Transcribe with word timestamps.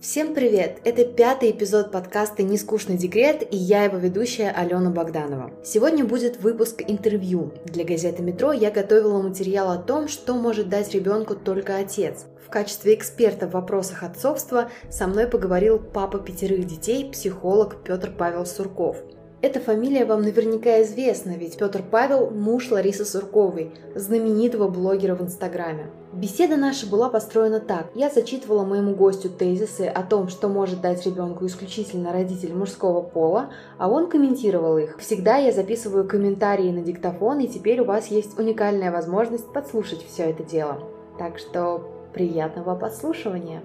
Всем 0.00 0.32
привет! 0.32 0.78
Это 0.84 1.04
пятый 1.04 1.50
эпизод 1.50 1.90
подкаста 1.90 2.44
«Нескучный 2.44 2.96
декрет» 2.96 3.42
и 3.52 3.56
я 3.56 3.82
его 3.82 3.96
ведущая 3.96 4.50
Алена 4.50 4.90
Богданова. 4.90 5.50
Сегодня 5.64 6.04
будет 6.04 6.40
выпуск 6.40 6.84
интервью. 6.86 7.52
Для 7.64 7.84
газеты 7.84 8.22
«Метро» 8.22 8.52
я 8.52 8.70
готовила 8.70 9.20
материал 9.20 9.72
о 9.72 9.76
том, 9.76 10.06
что 10.06 10.34
может 10.34 10.68
дать 10.68 10.94
ребенку 10.94 11.34
только 11.34 11.78
отец. 11.78 12.26
В 12.46 12.48
качестве 12.48 12.94
эксперта 12.94 13.48
в 13.48 13.54
вопросах 13.54 14.04
отцовства 14.04 14.70
со 14.88 15.08
мной 15.08 15.26
поговорил 15.26 15.80
папа 15.80 16.20
пятерых 16.20 16.64
детей, 16.64 17.10
психолог 17.10 17.82
Петр 17.82 18.12
Павел 18.16 18.46
Сурков– 18.46 18.98
эта 19.40 19.60
фамилия 19.60 20.04
вам 20.04 20.22
наверняка 20.22 20.82
известна, 20.82 21.36
ведь 21.36 21.58
Петр 21.58 21.80
Павел– 21.88 22.28
муж 22.32 22.72
Ларисы 22.72 23.04
Сурковой, 23.04 23.70
знаменитого 23.94 24.66
блогера 24.66 25.14
в 25.14 25.22
Инстаграме. 25.22 25.92
Беседа 26.18 26.56
наша 26.56 26.84
была 26.88 27.08
построена 27.10 27.60
так. 27.60 27.90
Я 27.94 28.10
зачитывала 28.10 28.64
моему 28.64 28.92
гостю 28.92 29.30
тезисы 29.30 29.82
о 29.82 30.02
том, 30.02 30.26
что 30.26 30.48
может 30.48 30.80
дать 30.80 31.06
ребенку 31.06 31.46
исключительно 31.46 32.12
родитель 32.12 32.54
мужского 32.54 33.02
пола, 33.02 33.50
а 33.78 33.88
он 33.88 34.08
комментировал 34.08 34.78
их. 34.78 34.98
Всегда 34.98 35.36
я 35.36 35.52
записываю 35.52 36.08
комментарии 36.08 36.72
на 36.72 36.80
диктофон, 36.80 37.38
и 37.38 37.46
теперь 37.46 37.82
у 37.82 37.84
вас 37.84 38.08
есть 38.08 38.36
уникальная 38.36 38.90
возможность 38.90 39.46
подслушать 39.52 40.04
все 40.04 40.24
это 40.24 40.42
дело. 40.42 40.82
Так 41.20 41.38
что 41.38 41.88
приятного 42.12 42.74
подслушивания! 42.74 43.62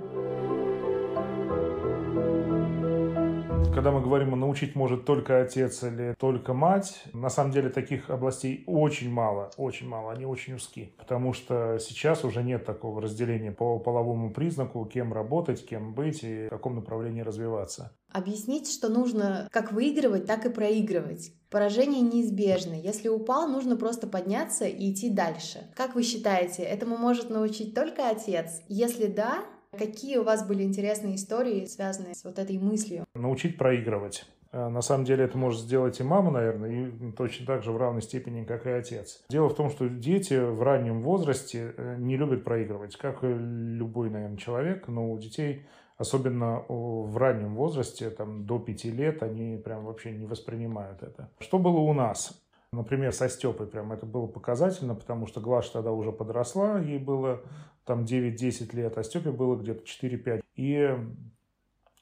Когда 3.73 3.89
мы 3.89 4.01
говорим, 4.01 4.39
научить 4.39 4.75
может 4.75 5.03
только 5.03 5.41
отец 5.41 5.81
или 5.81 6.13
только 6.19 6.53
мать, 6.53 7.01
на 7.11 7.29
самом 7.29 7.51
деле 7.51 7.69
таких 7.69 8.11
областей 8.11 8.63
очень 8.67 9.11
мало, 9.11 9.49
очень 9.57 9.87
мало, 9.87 10.11
они 10.11 10.27
очень 10.27 10.53
узки. 10.53 10.93
Потому 10.95 11.33
что 11.33 11.79
сейчас 11.79 12.23
уже 12.23 12.43
нет 12.43 12.65
такого 12.65 13.01
разделения 13.01 13.51
по 13.51 13.79
половому 13.79 14.31
признаку, 14.31 14.85
кем 14.85 15.11
работать, 15.11 15.65
кем 15.65 15.95
быть 15.95 16.23
и 16.23 16.45
в 16.45 16.49
каком 16.49 16.75
направлении 16.75 17.21
развиваться. 17.21 17.91
Объяснить, 18.11 18.71
что 18.71 18.89
нужно 18.89 19.47
как 19.51 19.71
выигрывать, 19.71 20.27
так 20.27 20.45
и 20.45 20.49
проигрывать. 20.49 21.31
Поражение 21.49 22.01
неизбежно. 22.01 22.73
Если 22.73 23.07
упал, 23.07 23.47
нужно 23.47 23.75
просто 23.75 24.05
подняться 24.05 24.65
и 24.65 24.91
идти 24.91 25.09
дальше. 25.09 25.71
Как 25.75 25.95
вы 25.95 26.03
считаете, 26.03 26.61
этому 26.61 26.95
может 26.95 27.31
научить 27.31 27.73
только 27.73 28.07
отец? 28.09 28.61
Если 28.67 29.07
да, 29.07 29.43
Какие 29.77 30.17
у 30.17 30.23
вас 30.23 30.47
были 30.47 30.63
интересные 30.63 31.15
истории, 31.15 31.65
связанные 31.65 32.13
с 32.13 32.23
вот 32.23 32.37
этой 32.37 32.57
мыслью? 32.59 33.05
Научить 33.15 33.57
проигрывать. 33.57 34.25
Э, 34.51 34.67
на 34.67 34.81
самом 34.81 35.03
деле 35.03 35.25
это 35.25 35.37
может 35.37 35.61
сделать 35.61 35.99
и 35.99 36.03
мама, 36.03 36.29
наверное, 36.29 36.69
и 36.69 37.11
точно 37.13 37.45
так 37.47 37.63
же 37.63 37.71
в 37.71 37.77
равной 37.77 38.03
степени, 38.03 38.45
как 38.45 38.67
и 38.67 38.69
отец. 38.69 39.23
Дело 39.29 39.49
в 39.49 39.55
том, 39.55 39.69
что 39.69 39.89
дети 39.89 40.35
в 40.35 40.61
раннем 40.61 41.01
возрасте 41.01 41.73
э, 41.75 41.95
не 41.97 42.17
любят 42.17 42.43
проигрывать, 42.43 42.95
как 42.97 43.23
и 43.23 43.27
любой, 43.27 44.11
наверное, 44.11 44.37
человек, 44.37 44.87
но 44.87 45.11
у 45.11 45.17
детей 45.17 45.65
особенно 45.97 46.65
в 46.67 47.17
раннем 47.17 47.55
возрасте, 47.55 48.09
там, 48.09 48.45
до 48.45 48.59
пяти 48.59 48.91
лет, 48.91 49.23
они 49.23 49.57
прям 49.57 49.85
вообще 49.85 50.11
не 50.11 50.25
воспринимают 50.25 51.01
это. 51.03 51.29
Что 51.39 51.59
было 51.59 51.77
у 51.77 51.93
нас? 51.93 52.43
Например, 52.73 53.13
со 53.13 53.29
Степой 53.29 53.67
прям 53.67 53.91
это 53.91 54.07
было 54.07 54.25
показательно, 54.25 54.95
потому 54.95 55.27
что 55.27 55.39
Глаша 55.39 55.73
тогда 55.73 55.91
уже 55.91 56.11
подросла, 56.11 56.79
ей 56.79 56.97
было 56.97 57.43
там 57.85 58.03
9-10 58.03 58.75
лет, 58.75 58.97
а 58.97 59.03
Степе 59.03 59.31
было 59.31 59.55
где-то 59.55 59.83
4-5. 59.83 60.41
И 60.55 60.97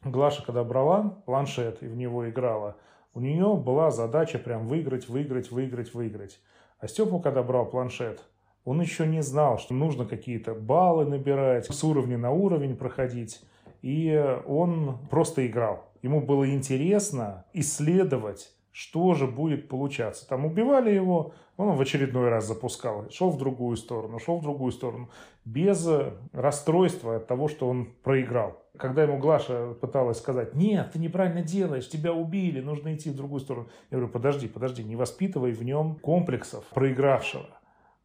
Глаша, 0.04 0.44
когда 0.44 0.64
брала 0.64 1.22
планшет 1.26 1.84
и 1.84 1.88
в 1.88 1.96
него 1.96 2.30
играла, 2.30 2.78
у 3.14 3.20
нее 3.20 3.56
была 3.56 3.92
задача 3.92 4.40
прям 4.40 4.68
выиграть, 4.68 5.10
выиграть, 5.10 5.52
выиграть, 5.52 5.94
выиграть. 5.94 6.40
А 6.80 6.88
Степа, 6.88 7.20
когда 7.20 7.44
брал 7.44 7.66
планшет, 7.66 8.24
он 8.64 8.80
еще 8.82 9.06
не 9.08 9.22
знал, 9.22 9.58
что 9.58 9.74
нужно 9.74 10.06
какие-то 10.06 10.54
баллы 10.54 11.06
набирать, 11.06 11.66
с 11.66 11.84
уровня 11.84 12.18
на 12.18 12.32
уровень 12.32 12.76
проходить. 12.76 13.42
И 13.82 14.16
он 14.46 15.00
просто 15.10 15.46
играл. 15.48 15.92
Ему 16.02 16.22
было 16.22 16.50
интересно 16.50 17.46
исследовать 17.54 18.54
что 18.72 19.14
же 19.14 19.28
будет 19.28 19.68
получаться. 19.68 20.28
Там 20.28 20.46
убивали 20.46 20.92
его, 20.92 21.34
он 21.58 21.76
в 21.76 21.82
очередной 21.82 22.30
раз 22.30 22.48
запускал, 22.48 23.10
шел 23.10 23.30
в 23.30 23.38
другую 23.38 23.76
сторону, 23.78 24.20
шел 24.20 24.40
в 24.40 24.42
другую 24.42 24.72
сторону, 24.72 25.10
без 25.46 25.88
расстройства 26.32 27.18
от 27.18 27.28
того, 27.28 27.48
что 27.48 27.68
он 27.68 27.94
проиграл. 28.04 28.64
Когда 28.78 29.04
ему 29.04 29.18
Глаша 29.18 29.74
пыталась 29.74 30.18
сказать, 30.18 30.56
нет, 30.56 30.92
ты 30.94 31.00
неправильно 31.00 31.42
делаешь, 31.42 31.90
тебя 31.90 32.14
убили, 32.14 32.62
нужно 32.62 32.96
идти 32.96 33.10
в 33.10 33.16
другую 33.16 33.42
сторону. 33.42 33.68
Я 33.92 33.98
говорю, 33.98 34.12
подожди, 34.12 34.48
подожди, 34.48 34.84
не 34.84 34.96
воспитывай 34.96 35.52
в 35.52 35.64
нем 35.64 35.96
комплексов 35.96 36.64
проигравшего, 36.74 37.50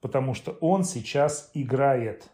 потому 0.00 0.34
что 0.34 0.53
он 0.60 0.84
сейчас 0.84 1.50
играет. 1.55 2.28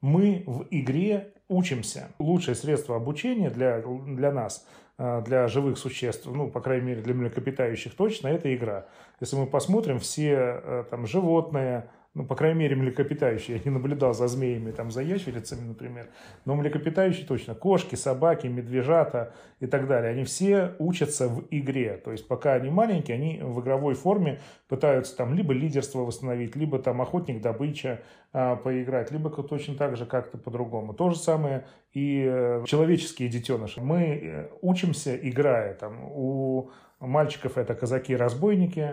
Мы 0.00 0.44
в 0.46 0.66
игре 0.70 1.33
учимся. 1.48 2.08
Лучшее 2.18 2.54
средство 2.54 2.96
обучения 2.96 3.50
для, 3.50 3.82
для 3.82 4.32
нас– 4.32 4.66
Э, 4.96 5.22
для 5.26 5.48
живых 5.48 5.76
существ, 5.78 6.26
ну, 6.26 6.48
по 6.48 6.60
крайней 6.60 6.86
мере, 6.86 7.02
для 7.02 7.14
млекопитающих 7.14 7.96
точно, 7.96 8.28
это 8.28 8.54
игра. 8.54 8.86
Если 9.20 9.34
мы 9.34 9.46
посмотрим, 9.46 9.98
все 9.98 10.60
э, 10.62 10.84
там 10.88 11.06
животные, 11.06 11.90
ну, 12.14 12.24
по 12.24 12.36
крайней 12.36 12.60
мере, 12.60 12.76
млекопитающие. 12.76 13.56
Я 13.56 13.62
не 13.64 13.70
наблюдал 13.70 14.14
за 14.14 14.28
змеями, 14.28 14.70
там, 14.70 14.92
за 14.92 15.02
ящерицами, 15.02 15.66
например. 15.66 16.06
Но 16.44 16.54
млекопитающие 16.54 17.26
точно. 17.26 17.56
Кошки, 17.56 17.96
собаки, 17.96 18.46
медвежата 18.46 19.34
и 19.58 19.66
так 19.66 19.88
далее. 19.88 20.12
Они 20.12 20.22
все 20.22 20.76
учатся 20.78 21.28
в 21.28 21.44
игре. 21.50 22.00
То 22.04 22.12
есть, 22.12 22.28
пока 22.28 22.52
они 22.54 22.70
маленькие, 22.70 23.16
они 23.16 23.40
в 23.42 23.60
игровой 23.60 23.94
форме 23.94 24.38
пытаются 24.68 25.16
там 25.16 25.34
либо 25.34 25.52
лидерство 25.52 26.00
восстановить, 26.00 26.54
либо 26.54 26.78
там 26.78 27.02
охотник-добыча 27.02 28.02
а, 28.32 28.54
поиграть, 28.54 29.10
либо 29.10 29.30
точно 29.30 29.74
так 29.74 29.96
же 29.96 30.06
как-то 30.06 30.38
по-другому. 30.38 30.94
То 30.94 31.10
же 31.10 31.16
самое 31.16 31.66
и 31.92 32.24
э, 32.24 32.64
человеческие 32.66 33.28
детеныши. 33.28 33.80
Мы 33.80 34.02
э, 34.02 34.48
учимся, 34.60 35.16
играя. 35.16 35.74
Там, 35.74 36.04
у 36.04 36.70
мальчиков 37.00 37.58
это 37.58 37.74
казаки-разбойники, 37.74 38.92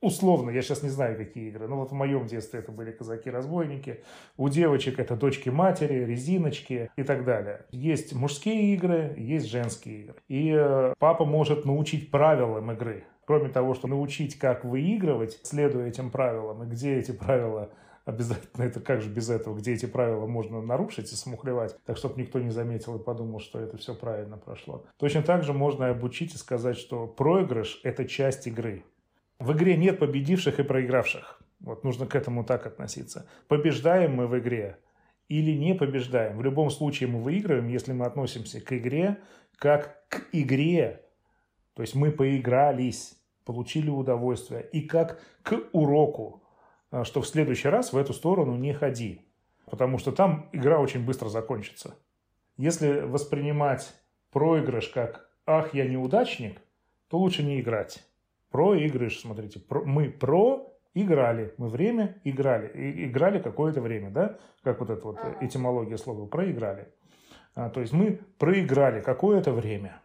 условно, 0.00 0.50
я 0.50 0.62
сейчас 0.62 0.82
не 0.82 0.88
знаю, 0.88 1.16
какие 1.16 1.48
игры, 1.48 1.68
но 1.68 1.76
вот 1.76 1.90
в 1.90 1.94
моем 1.94 2.26
детстве 2.26 2.60
это 2.60 2.72
были 2.72 2.92
казаки-разбойники, 2.92 4.00
у 4.36 4.48
девочек 4.48 4.98
это 4.98 5.16
дочки-матери, 5.16 6.04
резиночки 6.04 6.90
и 6.96 7.02
так 7.02 7.24
далее. 7.24 7.66
Есть 7.70 8.14
мужские 8.14 8.74
игры, 8.74 9.14
есть 9.16 9.46
женские 9.46 10.02
игры. 10.02 10.16
И 10.28 10.54
э, 10.56 10.94
папа 10.98 11.24
может 11.24 11.64
научить 11.64 12.10
правилам 12.10 12.70
игры. 12.72 13.04
Кроме 13.26 13.48
того, 13.48 13.74
что 13.74 13.88
научить, 13.88 14.38
как 14.38 14.64
выигрывать, 14.64 15.40
следуя 15.42 15.88
этим 15.88 16.10
правилам, 16.10 16.62
и 16.62 16.66
где 16.66 16.96
эти 16.96 17.10
правила 17.10 17.70
обязательно, 18.04 18.62
это 18.62 18.80
как 18.80 19.02
же 19.02 19.10
без 19.10 19.28
этого, 19.28 19.56
где 19.56 19.74
эти 19.74 19.86
правила 19.86 20.26
можно 20.26 20.62
нарушить 20.62 21.12
и 21.12 21.16
смухлевать, 21.16 21.76
так 21.84 21.96
чтобы 21.96 22.20
никто 22.20 22.38
не 22.38 22.50
заметил 22.50 22.96
и 22.96 23.02
подумал, 23.02 23.40
что 23.40 23.58
это 23.58 23.76
все 23.76 23.94
правильно 23.94 24.38
прошло. 24.38 24.84
Точно 24.96 25.22
так 25.22 25.42
же 25.42 25.52
можно 25.52 25.88
обучить 25.88 26.34
и 26.34 26.38
сказать, 26.38 26.78
что 26.78 27.06
проигрыш– 27.06 27.80
это 27.82 28.04
часть 28.04 28.46
игры. 28.46 28.84
В 29.38 29.52
игре 29.52 29.76
нет 29.76 29.98
победивших 29.98 30.58
и 30.60 30.62
проигравших. 30.62 31.40
Вот 31.60 31.84
нужно 31.84 32.06
к 32.06 32.14
этому 32.14 32.44
так 32.44 32.66
относиться. 32.66 33.28
Побеждаем 33.48 34.14
мы 34.14 34.26
в 34.26 34.38
игре 34.38 34.78
или 35.28 35.52
не 35.52 35.74
побеждаем. 35.74 36.36
В 36.36 36.42
любом 36.42 36.70
случае 36.70 37.08
мы 37.08 37.20
выигрываем, 37.20 37.68
если 37.68 37.92
мы 37.92 38.06
относимся 38.06 38.60
к 38.60 38.72
игре 38.72 39.18
как 39.56 40.06
к 40.08 40.28
игре. 40.32 41.02
То 41.74 41.82
есть 41.82 41.94
мы 41.94 42.10
поигрались, 42.10 43.18
получили 43.44 43.90
удовольствие. 43.90 44.68
И 44.72 44.82
как 44.82 45.20
к 45.42 45.58
уроку, 45.72 46.42
а, 46.90 47.04
что 47.04 47.20
в 47.20 47.26
следующий 47.26 47.68
раз 47.68 47.92
в 47.92 47.96
эту 47.96 48.12
сторону 48.12 48.56
не 48.56 48.72
ходи. 48.72 49.22
Потому 49.66 49.98
что 49.98 50.12
там 50.12 50.48
игра 50.52 50.78
очень 50.78 51.04
быстро 51.04 51.28
закончится. 51.28 51.96
Если 52.56 53.00
воспринимать 53.00 53.94
проигрыш 54.30 54.88
как 54.88 55.30
«ах, 55.44 55.74
я 55.74 55.86
неудачник», 55.86 56.60
то 57.08 57.18
лучше 57.18 57.42
не 57.42 57.60
играть. 57.60 58.04
Проигрыш, 58.50 59.20
смотрите, 59.20 59.60
про, 59.60 59.84
мы 59.84 60.10
про 60.10 60.72
играли, 60.94 61.52
мы 61.58 61.68
время 61.68 62.16
играли, 62.24 62.68
и, 62.68 63.06
играли 63.06 63.40
какое-то 63.40 63.80
время, 63.80 64.10
да, 64.10 64.38
как 64.62 64.80
вот 64.80 64.90
эта 64.90 65.06
вот 65.06 65.18
этимология 65.40 65.96
слова, 65.96 66.26
проиграли. 66.26 66.88
А, 67.54 67.70
то 67.70 67.80
есть 67.80 67.92
мы 67.92 68.20
проиграли 68.38 69.00
какое-то 69.00 69.52
время, 69.52 70.00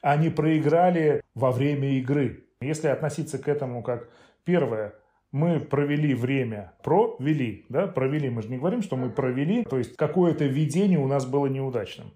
а 0.00 0.16
не 0.16 0.30
проиграли 0.30 1.22
во 1.34 1.50
время 1.52 1.98
игры. 1.98 2.44
Если 2.60 2.88
относиться 2.88 3.38
к 3.38 3.48
этому 3.48 3.82
как 3.82 4.08
первое, 4.44 4.94
мы 5.30 5.58
провели 5.58 6.14
время, 6.14 6.74
провели, 6.82 7.66
да, 7.68 7.88
провели, 7.88 8.30
мы 8.30 8.42
же 8.42 8.48
не 8.50 8.58
говорим, 8.58 8.82
что 8.82 8.96
мы 8.96 9.10
провели, 9.10 9.64
то 9.64 9.78
есть 9.78 9.96
какое-то 9.96 10.44
видение 10.44 10.98
у 10.98 11.08
нас 11.08 11.26
было 11.26 11.46
неудачным. 11.46 12.12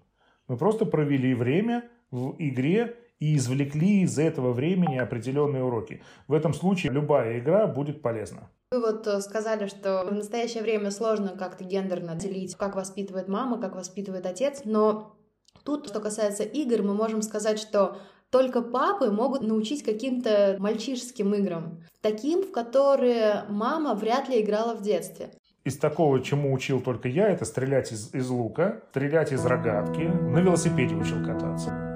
Мы 0.47 0.57
просто 0.57 0.85
провели 0.85 1.33
время 1.33 1.83
в 2.11 2.35
игре 2.39 2.95
и 3.19 3.35
извлекли 3.35 4.01
из 4.01 4.17
этого 4.17 4.53
времени 4.53 4.97
определенные 4.97 5.63
уроки. 5.63 6.01
В 6.27 6.33
этом 6.33 6.53
случае 6.53 6.93
любая 6.93 7.39
игра 7.39 7.67
будет 7.67 8.01
полезна. 8.01 8.49
Вы 8.71 8.81
вот 8.81 9.07
э, 9.07 9.19
сказали, 9.21 9.67
что 9.67 10.05
в 10.05 10.13
настоящее 10.13 10.63
время 10.63 10.91
сложно 10.91 11.29
как-то 11.29 11.63
гендерно 11.63 12.15
делить, 12.15 12.55
как 12.55 12.75
воспитывает 12.75 13.27
мама, 13.27 13.59
как 13.59 13.75
воспитывает 13.75 14.25
отец, 14.25 14.61
но 14.63 15.15
тут, 15.63 15.87
что 15.87 15.99
касается 15.99 16.43
игр, 16.43 16.83
мы 16.83 16.93
можем 16.93 17.21
сказать, 17.21 17.59
что 17.59 17.97
только 18.29 18.61
папы 18.61 19.09
могут 19.09 19.41
научить 19.41 19.83
каким-то 19.83 20.55
мальчишеским 20.59 21.33
играм, 21.33 21.81
таким, 22.01 22.43
в 22.43 22.51
которые 22.51 23.45
мама 23.49 23.95
вряд 23.95 24.29
ли 24.29 24.39
играла 24.39 24.75
в 24.75 24.83
детстве. 24.83 25.31
Из 25.63 25.77
такого, 25.77 26.21
чему 26.21 26.53
учил 26.53 26.79
только 26.79 27.09
я, 27.09 27.27
это 27.27 27.45
стрелять 27.45 27.91
из, 27.91 28.13
из 28.13 28.29
лука, 28.29 28.83
стрелять 28.91 29.33
из 29.33 29.43
рогатки, 29.45 30.01
на 30.01 30.39
велосипеде 30.39 30.95
учил 30.95 31.25
кататься. 31.25 31.88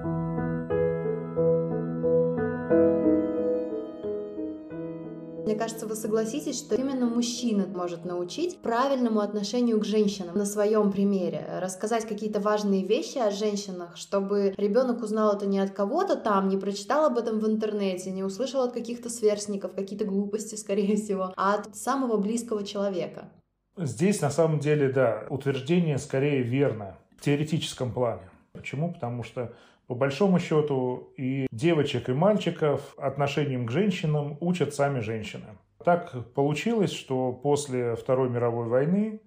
Кажется, 5.64 5.88
вы 5.88 5.96
согласитесь, 5.96 6.60
что 6.60 6.76
именно 6.76 7.06
мужчина 7.06 7.66
может 7.74 8.04
научить 8.04 8.58
правильному 8.58 9.22
отношению 9.22 9.80
к 9.80 9.86
женщинам 9.86 10.38
на 10.38 10.46
своем 10.46 10.92
примере, 10.92 11.46
рассказать 11.62 12.06
какие-то 12.06 12.42
важные 12.42 12.84
вещи 12.86 13.18
о 13.18 13.32
женщинах, 13.32 13.96
чтобы 13.96 14.54
ребенок 14.58 15.02
узнал 15.02 15.34
это 15.34 15.46
не 15.46 15.60
от 15.60 15.72
кого-то 15.72 16.18
там, 16.18 16.50
не 16.50 16.58
прочитал 16.58 17.06
об 17.06 17.18
этом 17.18 17.40
в 17.40 17.48
интернете, 17.48 18.12
не 18.12 18.24
услышал 18.26 18.62
от 18.62 18.74
каких-то 18.74 19.10
сверстников, 19.10 19.74
какие-то 19.74 20.04
глупости, 20.04 20.56
скорее 20.58 20.98
всего, 20.98 21.34
а 21.38 21.56
от 21.56 21.74
самого 21.78 22.18
близкого 22.18 22.66
человека. 22.66 23.30
Здесь 23.78 24.20
на 24.20 24.32
самом 24.32 24.60
деле, 24.60 24.90
да, 24.90 25.24
утверждение 25.30 25.98
скорее 25.98 26.42
верно 26.42 26.98
в 27.18 27.22
теоретическом 27.24 27.94
плане. 27.94 28.30
Почему? 28.52 28.92
Потому 28.92 29.24
что 29.24 29.54
по 29.88 29.96
большому 29.96 30.40
счету 30.40 31.14
и 31.18 31.48
девочек, 31.52 32.10
и 32.10 32.14
мальчиков 32.14 32.96
отношениям 32.98 33.66
к 33.66 33.72
женщинам 33.72 34.38
учат 34.40 34.74
сами 34.74 35.00
женщины. 35.00 35.58
Так 35.84 36.16
получилось, 36.34 36.92
что 36.94 37.34
после 37.34 37.96
Второй 37.96 38.30
мировой 38.30 38.68
войны 38.68 39.20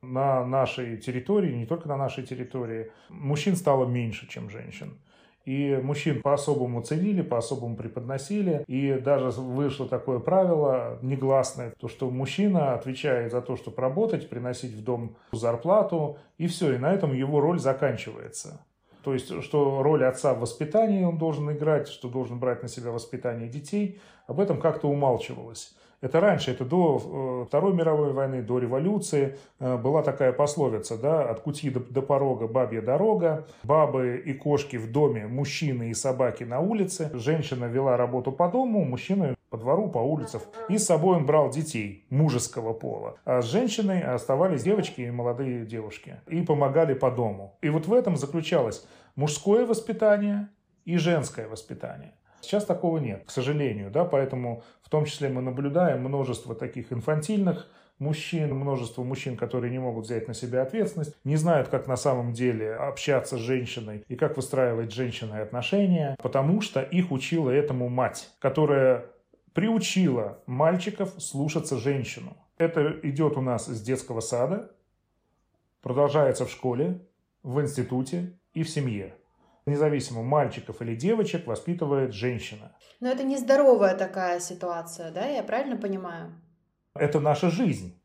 на 0.00 0.44
нашей 0.44 0.96
территории, 0.98 1.54
не 1.54 1.66
только 1.66 1.88
на 1.88 1.96
нашей 1.96 2.24
территории, 2.24 2.90
мужчин 3.08 3.56
стало 3.56 3.86
меньше, 3.86 4.28
чем 4.28 4.50
женщин. 4.50 4.98
И 5.44 5.78
мужчин 5.82 6.22
по-особому 6.22 6.82
ценили, 6.82 7.20
по-особому 7.20 7.76
преподносили. 7.76 8.64
И 8.66 8.94
даже 8.94 9.28
вышло 9.40 9.86
такое 9.86 10.18
правило 10.18 10.98
негласное, 11.02 11.74
то, 11.78 11.88
что 11.88 12.10
мужчина 12.10 12.74
отвечает 12.74 13.32
за 13.32 13.42
то, 13.42 13.56
чтобы 13.56 13.82
работать, 13.82 14.30
приносить 14.30 14.72
в 14.72 14.82
дом 14.82 15.16
зарплату, 15.32 16.18
и 16.38 16.46
все, 16.46 16.74
и 16.74 16.78
на 16.78 16.92
этом 16.92 17.12
его 17.12 17.40
роль 17.40 17.58
заканчивается. 17.58 18.64
То 19.04 19.12
есть, 19.12 19.42
что 19.42 19.82
роль 19.82 20.04
отца 20.04 20.32
в 20.32 20.40
воспитании 20.40 21.04
он 21.04 21.18
должен 21.18 21.50
играть, 21.52 21.88
что 21.88 22.08
должен 22.08 22.38
брать 22.38 22.62
на 22.62 22.68
себя 22.68 22.90
воспитание 22.90 23.48
детей, 23.50 24.00
об 24.26 24.40
этом 24.40 24.58
как-то 24.58 24.88
умалчивалось. 24.88 25.74
Это 26.04 26.20
раньше, 26.20 26.50
это 26.50 26.66
до 26.66 27.00
э, 27.02 27.46
Второй 27.48 27.72
мировой 27.72 28.12
войны, 28.12 28.42
до 28.42 28.58
революции 28.58 29.38
э, 29.58 29.78
была 29.78 30.02
такая 30.02 30.34
пословица, 30.34 30.98
да, 30.98 31.30
от 31.30 31.40
кути 31.40 31.70
до, 31.70 31.80
до 31.80 32.02
порога 32.02 32.46
бабья 32.46 32.82
дорога, 32.82 33.46
бабы 33.62 34.22
и 34.22 34.34
кошки 34.34 34.76
в 34.76 34.92
доме, 34.92 35.26
мужчины 35.26 35.88
и 35.88 35.94
собаки 35.94 36.44
на 36.44 36.60
улице, 36.60 37.10
женщина 37.14 37.64
вела 37.64 37.96
работу 37.96 38.32
по 38.32 38.48
дому, 38.48 38.84
мужчина 38.84 39.34
по 39.48 39.56
двору, 39.56 39.88
по 39.88 39.96
улицам, 39.96 40.42
и 40.68 40.76
с 40.76 40.84
собой 40.84 41.16
он 41.16 41.24
брал 41.24 41.48
детей 41.48 42.04
мужеского 42.10 42.74
пола, 42.74 43.16
а 43.24 43.40
с 43.40 43.46
женщиной 43.46 44.02
оставались 44.02 44.62
девочки 44.62 45.00
и 45.00 45.10
молодые 45.10 45.64
девушки, 45.64 46.16
и 46.28 46.42
помогали 46.42 46.92
по 46.92 47.10
дому. 47.10 47.56
И 47.62 47.70
вот 47.70 47.86
в 47.86 47.94
этом 47.94 48.18
заключалось 48.18 48.86
мужское 49.16 49.64
воспитание 49.64 50.48
и 50.84 50.98
женское 50.98 51.48
воспитание. 51.48 52.12
Сейчас 52.44 52.64
такого 52.64 52.98
нет, 52.98 53.24
к 53.26 53.30
сожалению, 53.30 53.90
да, 53.90 54.04
поэтому 54.04 54.62
в 54.82 54.88
том 54.88 55.04
числе 55.04 55.28
мы 55.28 55.40
наблюдаем 55.40 56.00
множество 56.00 56.54
таких 56.54 56.92
инфантильных 56.92 57.68
мужчин, 57.98 58.54
множество 58.54 59.02
мужчин, 59.02 59.36
которые 59.36 59.70
не 59.70 59.78
могут 59.78 60.04
взять 60.04 60.28
на 60.28 60.34
себя 60.34 60.62
ответственность, 60.62 61.16
не 61.24 61.36
знают, 61.36 61.68
как 61.68 61.86
на 61.86 61.96
самом 61.96 62.32
деле 62.32 62.74
общаться 62.74 63.36
с 63.36 63.40
женщиной 63.40 64.04
и 64.08 64.16
как 64.16 64.36
выстраивать 64.36 64.90
с 64.90 64.94
женщиной 64.94 65.42
отношения, 65.42 66.16
потому 66.22 66.60
что 66.60 66.82
их 66.82 67.12
учила 67.12 67.50
этому 67.50 67.88
мать, 67.88 68.30
которая 68.38 69.06
приучила 69.52 70.42
мальчиков 70.46 71.14
слушаться 71.18 71.78
женщину. 71.78 72.36
Это 72.58 72.98
идет 73.02 73.36
у 73.36 73.40
нас 73.40 73.66
с 73.66 73.80
детского 73.80 74.20
сада, 74.20 74.70
продолжается 75.82 76.46
в 76.46 76.50
школе, 76.50 77.00
в 77.42 77.60
институте 77.60 78.32
и 78.52 78.62
в 78.62 78.70
семье 78.70 79.14
независимо 79.66 80.22
мальчиков 80.22 80.82
или 80.82 80.94
девочек, 80.94 81.46
воспитывает 81.46 82.12
женщина. 82.12 82.72
Но 83.00 83.08
это 83.08 83.24
нездоровая 83.24 83.96
такая 83.96 84.40
ситуация, 84.40 85.10
да, 85.10 85.26
я 85.26 85.42
правильно 85.42 85.76
понимаю? 85.76 86.32
Это 86.94 87.20
наша 87.20 87.50
жизнь. 87.50 88.00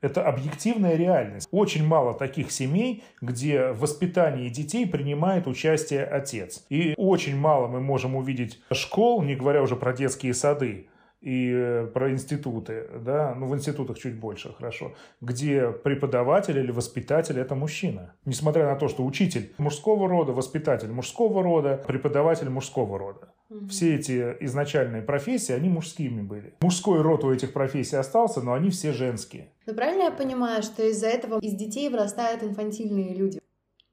Это 0.00 0.26
объективная 0.26 0.96
реальность. 0.96 1.46
Очень 1.52 1.86
мало 1.86 2.14
таких 2.14 2.50
семей, 2.50 3.04
где 3.20 3.68
в 3.68 3.78
воспитании 3.80 4.48
детей 4.48 4.84
принимает 4.84 5.46
участие 5.46 6.04
отец. 6.04 6.66
И 6.70 6.94
очень 6.96 7.36
мало 7.36 7.68
мы 7.68 7.80
можем 7.80 8.16
увидеть 8.16 8.60
школ, 8.72 9.22
не 9.22 9.36
говоря 9.36 9.62
уже 9.62 9.76
про 9.76 9.92
детские 9.92 10.34
сады, 10.34 10.88
и 11.22 11.52
э, 11.54 11.86
про 11.86 12.10
институты, 12.10 12.88
да, 13.00 13.34
ну 13.34 13.46
в 13.46 13.54
институтах 13.54 13.98
чуть 13.98 14.18
больше, 14.18 14.52
хорошо, 14.52 14.94
где 15.20 15.70
преподаватель 15.70 16.58
или 16.58 16.72
воспитатель 16.72 17.38
это 17.38 17.54
мужчина. 17.54 18.14
Несмотря 18.24 18.66
на 18.66 18.76
то, 18.76 18.88
что 18.88 19.04
учитель 19.04 19.52
мужского 19.56 20.08
рода, 20.08 20.32
воспитатель 20.32 20.90
мужского 20.90 21.42
рода, 21.42 21.82
преподаватель 21.86 22.50
мужского 22.50 22.98
рода. 22.98 23.32
Угу. 23.50 23.68
Все 23.68 23.94
эти 23.94 24.36
изначальные 24.40 25.02
профессии, 25.02 25.52
они 25.52 25.68
мужскими 25.68 26.22
были. 26.22 26.54
Мужской 26.60 27.00
род 27.02 27.24
у 27.24 27.32
этих 27.32 27.52
профессий 27.52 27.96
остался, 27.96 28.40
но 28.40 28.52
они 28.54 28.70
все 28.70 28.92
женские. 28.92 29.52
Ну 29.66 29.74
правильно 29.74 30.04
я 30.04 30.10
понимаю, 30.10 30.62
что 30.62 30.82
из-за 30.88 31.06
этого 31.06 31.38
из 31.38 31.54
детей 31.54 31.88
вырастают 31.88 32.42
инфантильные 32.42 33.14
люди? 33.14 33.40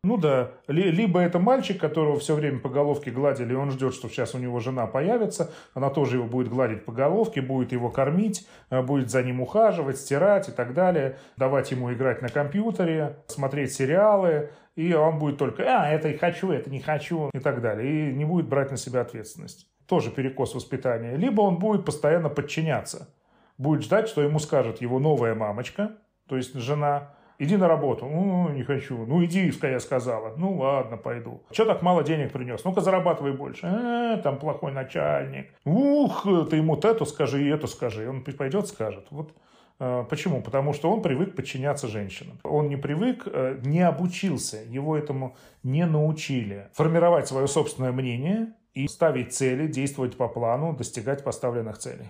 Ну 0.01 0.15
да, 0.15 0.51
либо 0.67 1.19
это 1.19 1.39
мальчик, 1.39 1.77
которого 1.77 2.19
все 2.19 2.33
время 2.33 2.59
по 2.59 2.69
головке 2.69 3.11
гладили, 3.11 3.51
и 3.51 3.55
он 3.55 3.69
ждет, 3.71 3.93
что 3.93 4.07
сейчас 4.07 4.33
у 4.33 4.37
него 4.37 4.61
жена 4.61 4.87
появится, 4.87 5.51
она 5.73 5.89
тоже 5.89 6.17
его 6.17 6.25
будет 6.25 6.47
гладить 6.47 6.85
по 6.85 6.93
головке, 6.93 7.41
будет 7.41 7.73
его 7.73 7.89
кормить, 7.89 8.47
э, 8.69 8.81
будет 8.81 9.09
за 9.09 9.23
ним 9.23 9.41
ухаживать, 9.41 9.97
стирать 9.97 10.47
и 10.47 10.53
так 10.53 10.73
далее, 10.73 11.17
давать 11.35 11.71
ему 11.71 11.91
играть 11.91 12.21
на 12.21 12.29
компьютере, 12.29 13.17
смотреть 13.27 13.73
сериалы, 13.73 14.51
и 14.77 14.93
он 14.93 15.19
будет 15.19 15.37
только 15.37 15.63
«а, 15.63 15.89
это 15.89 16.17
хочу, 16.17 16.49
это 16.51 16.69
не 16.69 16.79
хочу» 16.79 17.29
и 17.33 17.39
так 17.39 17.61
далее, 17.61 18.11
и 18.11 18.13
не 18.13 18.23
будет 18.23 18.47
брать 18.47 18.71
на 18.71 18.77
себя 18.77 19.01
ответственность. 19.01 19.67
Тоже 19.85 20.11
перекос 20.11 20.55
воспитания. 20.55 21.17
Либо 21.17 21.41
он 21.41 21.59
будет 21.59 21.83
постоянно 21.83 22.29
подчиняться, 22.29 23.13
будет 23.57 23.83
ждать, 23.83 24.07
что 24.07 24.21
ему 24.21 24.39
скажет 24.39 24.79
его 24.79 24.97
новая 24.97 25.35
мамочка, 25.35 25.97
то 26.29 26.37
есть 26.37 26.53
жена, 26.53 27.15
Иди 27.41 27.57
на 27.57 27.67
работу. 27.67 28.05
Ну, 28.05 28.49
не 28.49 28.63
хочу. 28.63 29.05
Ну, 29.05 29.23
иди, 29.23 29.51
я 29.63 29.79
сказала. 29.79 30.33
Ну, 30.37 30.57
ладно, 30.57 30.97
пойду. 30.97 31.41
Че 31.51 31.65
так 31.65 31.81
мало 31.81 32.03
денег 32.03 32.33
принес? 32.33 32.65
Ну-ка, 32.65 32.81
зарабатывай 32.81 33.31
больше. 33.31 33.65
Э, 33.65 34.21
там 34.21 34.37
плохой 34.39 34.73
начальник. 34.73 35.47
Ух, 35.63 36.27
ты 36.49 36.57
ему 36.57 36.75
эту 36.75 37.05
скажи 37.05 37.41
и 37.41 37.47
эту 37.47 37.67
скажи. 37.67 38.09
Он 38.09 38.23
пойдет, 38.23 38.67
скажет. 38.67 39.07
Вот 39.09 39.33
э, 39.79 40.05
Почему? 40.09 40.41
Потому 40.41 40.73
что 40.73 40.91
он 40.91 41.01
привык 41.01 41.37
подчиняться 41.37 41.87
женщинам. 41.87 42.39
Он 42.43 42.67
не 42.67 42.75
привык, 42.75 43.23
э, 43.25 43.59
не 43.63 43.87
обучился, 43.87 44.57
его 44.67 44.97
этому 44.97 45.37
не 45.63 45.85
научили. 45.85 46.67
Формировать 46.73 47.29
свое 47.29 47.47
собственное 47.47 47.93
мнение 47.93 48.53
и 48.73 48.85
ставить 48.89 49.33
цели, 49.33 49.67
действовать 49.67 50.17
по 50.17 50.27
плану, 50.27 50.75
достигать 50.75 51.23
поставленных 51.23 51.77
целей. 51.77 52.09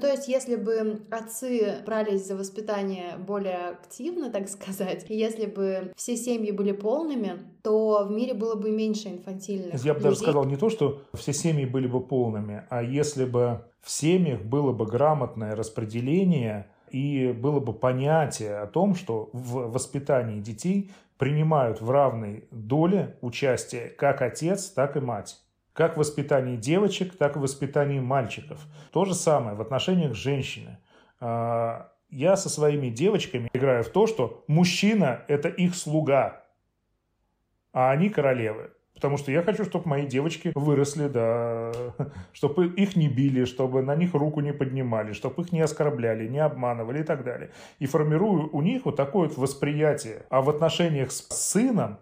То 0.00 0.06
есть, 0.06 0.28
если 0.28 0.54
бы 0.54 1.02
отцы 1.10 1.82
брались 1.84 2.24
за 2.26 2.36
воспитание 2.36 3.16
более 3.18 3.70
активно, 3.70 4.30
так 4.30 4.48
сказать, 4.48 5.04
если 5.08 5.46
бы 5.46 5.92
все 5.96 6.16
семьи 6.16 6.52
были 6.52 6.70
полными, 6.70 7.40
то 7.62 8.04
в 8.04 8.10
мире 8.10 8.34
было 8.34 8.54
бы 8.54 8.70
меньше 8.70 9.08
инфантильных 9.08 9.74
Я 9.84 9.94
бы 9.94 9.98
людей. 9.98 10.10
даже 10.10 10.16
сказал 10.16 10.44
не 10.44 10.56
то, 10.56 10.70
что 10.70 11.02
все 11.14 11.32
семьи 11.32 11.64
были 11.64 11.88
бы 11.88 12.00
полными, 12.00 12.64
а 12.70 12.80
если 12.80 13.24
бы 13.24 13.64
в 13.80 13.90
семьях 13.90 14.42
было 14.42 14.72
бы 14.72 14.86
грамотное 14.86 15.56
распределение 15.56 16.70
и 16.92 17.32
было 17.32 17.58
бы 17.58 17.72
понятие 17.72 18.58
о 18.58 18.68
том, 18.68 18.94
что 18.94 19.30
в 19.32 19.72
воспитании 19.72 20.40
детей 20.40 20.92
принимают 21.18 21.80
в 21.80 21.90
равной 21.90 22.44
доле 22.52 23.16
участие 23.20 23.88
как 23.88 24.22
отец, 24.22 24.66
так 24.66 24.96
и 24.96 25.00
мать 25.00 25.40
как 25.78 25.94
в 25.94 25.98
воспитании 25.98 26.56
девочек, 26.56 27.16
так 27.16 27.36
и 27.36 27.38
в 27.38 27.42
воспитании 27.42 28.00
мальчиков. 28.00 28.58
То 28.90 29.04
же 29.04 29.14
самое 29.14 29.54
в 29.54 29.60
отношениях 29.60 30.12
женщины. 30.12 30.78
А, 31.20 31.92
я 32.10 32.36
со 32.36 32.48
своими 32.48 32.88
девочками 32.88 33.48
играю 33.52 33.84
в 33.84 33.88
то, 33.90 34.08
что 34.08 34.42
мужчина– 34.48 35.22
это 35.28 35.48
их 35.48 35.76
слуга, 35.76 36.42
а 37.72 37.92
они 37.92 38.10
королевы. 38.10 38.72
Потому 38.92 39.18
что 39.18 39.30
я 39.30 39.40
хочу, 39.42 39.64
чтобы 39.64 39.86
мои 39.88 40.04
девочки 40.04 40.50
выросли, 40.56 41.06
да, 41.06 41.72
чтобы 42.32 42.66
их 42.66 42.96
не 42.96 43.06
били, 43.06 43.44
чтобы 43.44 43.80
на 43.80 43.94
них 43.94 44.14
руку 44.14 44.40
не 44.40 44.52
поднимали, 44.52 45.12
чтобы 45.12 45.42
их 45.42 45.52
не 45.52 45.60
оскорбляли, 45.60 46.26
не 46.26 46.40
обманывали 46.40 47.02
и 47.02 47.04
так 47.04 47.22
далее. 47.22 47.52
И 47.78 47.86
формирую 47.86 48.50
у 48.52 48.62
них 48.62 48.84
вот 48.84 48.96
такое 48.96 49.28
вот 49.28 49.38
восприятие. 49.38 50.26
А 50.28 50.40
в 50.40 50.50
отношениях 50.50 51.12
с 51.12 51.28
сыном 51.28 52.00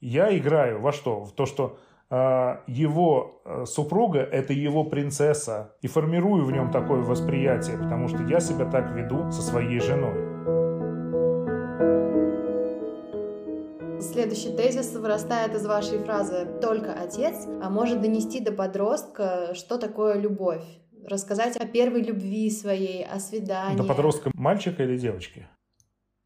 я 0.00 0.38
играю 0.38 0.80
во 0.80 0.92
что? 0.92 1.24
В 1.24 1.32
то, 1.32 1.44
что 1.44 1.80
его 2.10 3.42
э, 3.44 3.64
супруга– 3.66 4.20
это 4.32 4.52
его 4.52 4.84
принцесса. 4.84 5.74
И 5.82 5.88
формирую 5.88 6.44
в 6.44 6.52
нем 6.52 6.70
такое 6.70 7.00
восприятие, 7.00 7.78
потому 7.78 8.08
что 8.08 8.22
я 8.22 8.40
себя 8.40 8.64
так 8.64 8.92
веду 8.92 9.30
со 9.30 9.42
своей 9.42 9.80
женой. 9.80 10.36
Следующий 14.00 14.54
тезис 14.56 14.94
вырастает 14.94 15.54
из 15.54 15.66
вашей 15.66 15.98
фразы 15.98 16.46
«только 16.60 16.92
отец», 16.92 17.46
а 17.62 17.70
может 17.70 18.00
донести 18.02 18.40
до 18.40 18.52
подростка, 18.52 19.54
что 19.54 19.78
такое 19.78 20.14
любовь. 20.14 20.62
Рассказать 21.08 21.56
о 21.56 21.66
первой 21.66 22.02
любви 22.02 22.50
своей, 22.50 23.04
о 23.04 23.18
свидании. 23.18 23.76
До 23.76 23.84
подростка 23.84 24.30
мальчика 24.34 24.84
или 24.84 24.96
девочки? 24.96 25.46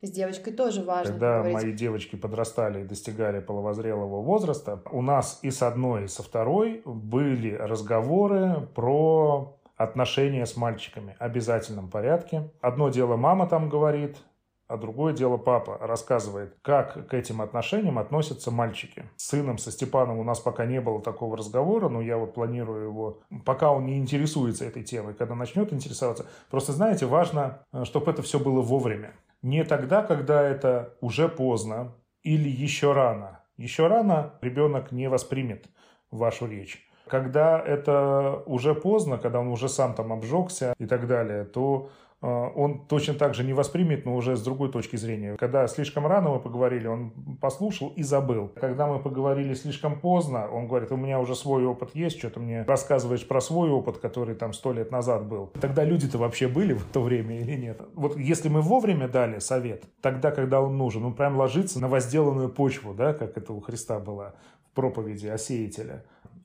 С 0.02 0.10
девочкой 0.10 0.54
тоже 0.54 0.82
важно 0.82 1.12
Когда 1.12 1.42
мои 1.42 1.72
девочки 1.72 2.16
подрастали 2.16 2.80
и 2.80 2.84
достигали 2.84 3.40
половозрелого 3.40 4.22
возраста, 4.22 4.82
у 4.90 5.02
нас 5.02 5.38
и 5.42 5.50
с 5.50 5.62
одной, 5.62 6.04
и 6.04 6.08
со 6.08 6.22
второй 6.22 6.80
были 6.86 7.52
разговоры 7.52 8.66
про 8.74 9.58
отношения 9.76 10.46
с 10.46 10.56
мальчиками 10.56 11.16
в 11.18 11.22
обязательном 11.22 11.88
порядке. 11.88 12.50
Одно 12.62 12.88
дело 12.88 13.16
мама 13.16 13.46
там 13.46 13.68
говорит, 13.68 14.16
а 14.68 14.76
другое 14.76 15.12
дело 15.12 15.36
папа 15.36 15.76
рассказывает, 15.80 16.54
как 16.62 17.08
к 17.08 17.12
этим 17.12 17.42
отношениям 17.42 17.98
относятся 17.98 18.50
мальчики. 18.50 19.04
С 19.16 19.28
сыном, 19.28 19.58
со 19.58 19.72
Степаном 19.72 20.18
у 20.18 20.22
нас 20.22 20.38
пока 20.38 20.64
не 20.64 20.80
было 20.80 21.02
такого 21.02 21.36
разговора, 21.36 21.88
но 21.88 22.00
я 22.00 22.16
вот 22.16 22.34
планирую 22.34 22.84
его, 22.84 23.20
пока 23.44 23.72
он 23.72 23.86
не 23.86 23.98
интересуется 23.98 24.64
этой 24.64 24.84
темой, 24.84 25.14
когда 25.14 25.34
начнет 25.34 25.72
интересоваться. 25.72 26.26
Просто, 26.50 26.72
знаете, 26.72 27.06
важно, 27.06 27.64
э, 27.72 27.84
чтобы 27.84 28.12
это 28.12 28.22
все 28.22 28.38
было 28.38 28.62
вовремя. 28.62 29.12
Не 29.42 29.64
тогда, 29.64 30.02
когда 30.02 30.42
это 30.42 30.94
уже 31.00 31.28
поздно 31.28 31.94
или 32.22 32.48
еще 32.48 32.92
рано. 32.92 33.40
Еще 33.56 33.86
рано 33.86 34.34
ребенок 34.42 34.92
не 34.92 35.08
воспримет 35.08 35.66
вашу 36.10 36.46
речь. 36.46 36.86
Когда 37.06 37.58
это 37.58 38.42
уже 38.46 38.74
поздно, 38.74 39.18
когда 39.18 39.40
он 39.40 39.48
уже 39.48 39.68
сам 39.68 39.94
там 39.94 40.12
обжегся 40.12 40.74
и 40.78 40.86
так 40.86 41.06
далее, 41.06 41.44
то 41.44 41.90
он 42.20 42.86
точно 42.86 43.14
так 43.14 43.34
же 43.34 43.44
не 43.44 43.54
воспримет, 43.54 44.04
но 44.04 44.14
уже 44.14 44.36
с 44.36 44.42
другой 44.42 44.70
точки 44.70 44.96
зрения. 44.96 45.36
Когда 45.36 45.66
слишком 45.68 46.06
рано 46.06 46.30
мы 46.30 46.40
поговорили, 46.40 46.86
он 46.86 47.12
послушал 47.40 47.92
и 47.96 48.02
забыл. 48.02 48.50
Когда 48.60 48.86
мы 48.86 48.98
поговорили 48.98 49.54
слишком 49.54 49.98
поздно, 49.98 50.48
он 50.50 50.68
говорит, 50.68 50.92
у 50.92 50.96
меня 50.96 51.18
уже 51.18 51.34
свой 51.34 51.64
опыт 51.64 51.94
есть, 51.94 52.18
что-то 52.18 52.40
мне 52.40 52.64
рассказываешь 52.64 53.26
про 53.26 53.40
свой 53.40 53.70
опыт, 53.70 53.98
который 53.98 54.34
там 54.34 54.52
сто 54.52 54.72
лет 54.72 54.90
назад 54.90 55.26
был. 55.26 55.50
Тогда 55.60 55.82
люди-то 55.84 56.18
вообще 56.18 56.48
были 56.48 56.74
в 56.74 56.84
то 56.84 57.00
время 57.00 57.40
или 57.40 57.56
нет? 57.56 57.80
Вот 57.94 58.16
если 58.18 58.48
мы 58.48 58.60
вовремя 58.60 59.08
дали 59.08 59.38
совет, 59.38 59.84
тогда, 60.02 60.30
когда 60.30 60.60
он 60.60 60.76
нужен, 60.76 61.04
он 61.04 61.14
прям 61.14 61.36
ложится 61.36 61.80
на 61.80 61.88
возделанную 61.88 62.50
почву, 62.50 62.92
да, 62.92 63.14
как 63.14 63.38
это 63.38 63.52
у 63.52 63.60
Христа 63.60 63.98
было 63.98 64.34
в 64.70 64.74
проповеди 64.74 65.26
о. 65.26 65.38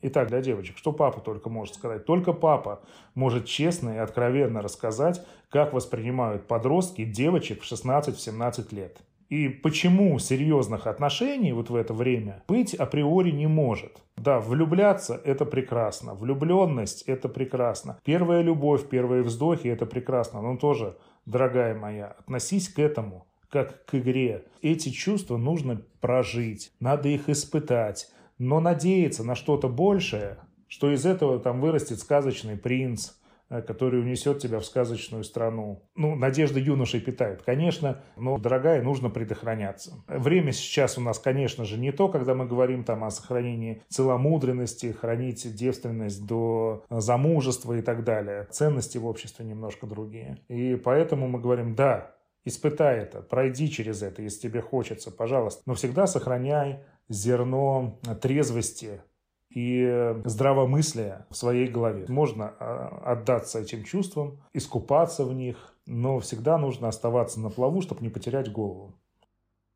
Итак, 0.07 0.27
для 0.27 0.39
девочек, 0.39 0.77
что 0.77 0.91
папа 0.91 1.19
только 1.19 1.49
может 1.49 1.73
сказать? 1.73 2.05
Только 2.05 2.31
папа 2.31 2.81
может 3.15 3.45
честно 3.45 3.95
и 3.95 3.97
откровенно 3.97 4.61
рассказать, 4.61 5.25
как 5.49 5.73
воспринимают 5.73 6.45
подростки 6.45 7.03
девочек 7.03 7.63
в 7.63 7.71
16-17 7.71 8.75
лет. 8.75 8.99
И 9.29 9.49
почему 9.49 10.19
серьезных 10.19 10.85
отношений 10.85 11.53
вот 11.53 11.71
в 11.71 11.75
это 11.75 11.95
время 11.95 12.43
быть 12.47 12.75
априори 12.75 13.31
не 13.31 13.47
может. 13.47 14.03
Да, 14.15 14.39
влюбляться– 14.39 15.19
это 15.25 15.43
прекрасно, 15.43 16.13
влюбленность– 16.13 17.01
это 17.07 17.27
прекрасно, 17.27 17.97
первая 18.03 18.43
любовь, 18.43 18.87
первые 18.87 19.23
вздохи– 19.23 19.67
это 19.69 19.87
прекрасно, 19.87 20.39
но 20.43 20.55
тоже, 20.55 20.97
дорогая 21.25 21.73
моя, 21.73 22.15
относись 22.19 22.69
к 22.69 22.77
этому 22.77 23.25
как 23.49 23.85
к 23.85 23.95
игре. 23.95 24.43
Эти 24.61 24.89
чувства 24.89 25.37
нужно 25.37 25.81
прожить, 25.99 26.71
надо 26.79 27.09
их 27.09 27.27
испытать, 27.27 28.09
но 28.37 28.59
надеяться 28.59 29.23
на 29.23 29.35
что-то 29.35 29.69
большее, 29.69 30.37
что 30.67 30.91
из 30.91 31.05
этого 31.05 31.39
там 31.39 31.61
вырастет 31.61 31.99
сказочный 31.99 32.57
принц, 32.57 33.11
э, 33.49 33.61
который 33.61 34.01
унесет 34.01 34.39
тебя 34.39 34.59
в 34.59 34.65
сказочную 34.65 35.23
страну. 35.23 35.83
Ну, 35.95 36.15
надежды 36.15 36.59
юношей 36.59 36.99
питают, 36.99 37.43
конечно, 37.43 38.01
но, 38.17 38.37
дорогая, 38.37 38.81
нужно 38.81 39.09
предохраняться. 39.09 40.03
Время 40.07 40.51
сейчас 40.51 40.97
у 40.97 41.01
нас, 41.01 41.19
конечно 41.19 41.63
же, 41.63 41.77
не 41.77 41.91
то, 41.91 42.09
когда 42.09 42.33
мы 42.33 42.45
говорим 42.45 42.83
там 42.83 43.03
о 43.03 43.11
сохранении 43.11 43.83
целомудренности, 43.89 44.91
хранить 44.91 45.55
девственность 45.55 46.25
до 46.25 46.83
замужества 46.89 47.73
и 47.73 47.81
так 47.81 48.03
далее. 48.03 48.47
Ценности 48.51 48.97
в 48.97 49.05
обществе 49.05 49.45
немножко 49.45 49.87
другие. 49.87 50.39
И 50.49 50.75
поэтому 50.75 51.27
мы 51.27 51.39
говорим, 51.39 51.75
да, 51.75 52.15
испытай 52.45 52.99
это, 52.99 53.21
пройди 53.21 53.69
через 53.69 54.03
это, 54.03 54.21
если 54.21 54.47
тебе 54.47 54.61
хочется, 54.61 55.11
пожалуйста. 55.11 55.63
Но 55.65 55.73
всегда 55.73 56.07
сохраняй 56.07 56.79
зерно 57.09 57.99
трезвости 58.21 59.01
и 59.49 60.15
здравомыслия 60.25 61.25
в 61.29 61.35
своей 61.35 61.67
голове. 61.67 62.05
Можно 62.09 62.53
а, 62.59 63.13
отдаться 63.13 63.59
этим 63.59 63.83
чувствам, 63.83 64.41
искупаться 64.53 65.23
в 65.25 65.33
них, 65.33 65.75
но 65.85 66.19
всегда 66.19 66.57
нужно 66.57 66.87
оставаться 66.87 67.39
на 67.39 67.49
плаву, 67.49 67.81
чтобы 67.81 68.01
не 68.01 68.09
потерять 68.09 68.51
голову. 68.51 68.93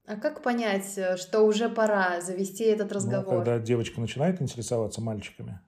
А 0.05 0.15
как 0.15 0.41
понять, 0.41 0.99
что 1.17 1.41
уже 1.41 1.69
пора 1.69 2.19
завести 2.19 2.63
этот 2.63 2.89
ну, 2.89 2.95
разговор? 2.95 3.33
Ну, 3.33 3.43
когда 3.43 3.59
девочка 3.59 4.01
начинает 4.01 4.41
интересоваться 4.41 5.01
мальчиками, 5.01 5.59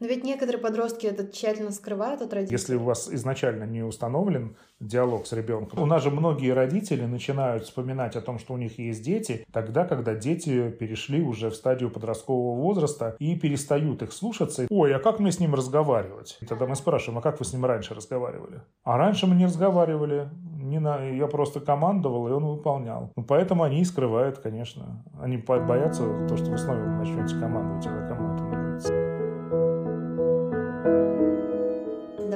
но 0.00 0.06
ведь 0.06 0.24
некоторые 0.24 0.60
подростки 0.60 1.06
это 1.06 1.30
тщательно 1.30 1.70
скрывают 1.70 2.22
от 2.22 2.32
родителей. 2.32 2.56
Если 2.56 2.74
у 2.74 2.82
вас 2.82 3.08
изначально 3.08 3.64
не 3.64 3.82
установлен 3.82 4.56
диалог 4.80 5.26
с 5.26 5.32
ребенком, 5.32 5.80
у 5.80 5.86
нас 5.86 6.02
же 6.02 6.10
многие 6.10 6.52
родители 6.52 7.04
начинают 7.04 7.64
вспоминать 7.64 8.16
о 8.16 8.22
том, 8.22 8.38
что 8.38 8.54
у 8.54 8.56
них 8.56 8.78
есть 8.78 9.02
дети, 9.02 9.46
тогда, 9.52 9.84
когда 9.84 10.14
дети 10.14 10.70
перешли 10.70 11.22
уже 11.22 11.50
в 11.50 11.54
стадию 11.54 11.90
подросткового 11.90 12.58
возраста 12.58 13.14
и 13.18 13.36
перестают 13.36 14.02
их 14.02 14.12
слушаться. 14.12 14.66
Ой, 14.70 14.94
а 14.94 14.98
как 14.98 15.20
мне 15.20 15.30
с 15.30 15.38
ним 15.38 15.54
разговаривать? 15.54 16.38
И 16.40 16.46
тогда 16.46 16.66
мы 16.66 16.76
спрашиваем, 16.76 17.18
а 17.18 17.22
как 17.22 17.38
вы 17.38 17.44
с 17.44 17.52
ним 17.52 17.64
раньше 17.66 17.94
разговаривали? 17.94 18.62
А 18.84 18.96
раньше 18.96 19.26
мы 19.26 19.34
не 19.36 19.44
разговаривали. 19.44 20.30
Не 20.62 20.78
на... 20.78 21.04
Я 21.04 21.26
просто 21.26 21.60
командовал, 21.60 22.28
и 22.28 22.32
он 22.32 22.46
выполнял. 22.46 23.12
Ну, 23.16 23.22
поэтому 23.22 23.64
они 23.64 23.80
и 23.80 23.84
скрывают, 23.84 24.38
конечно. 24.38 25.04
Они 25.20 25.36
боятся 25.36 26.26
то, 26.28 26.36
что 26.36 26.50
вы 26.50 26.58
снова 26.58 26.78
начнете 26.78 27.38
командовать, 27.38 27.86
а 27.86 28.08
кому 28.08 28.29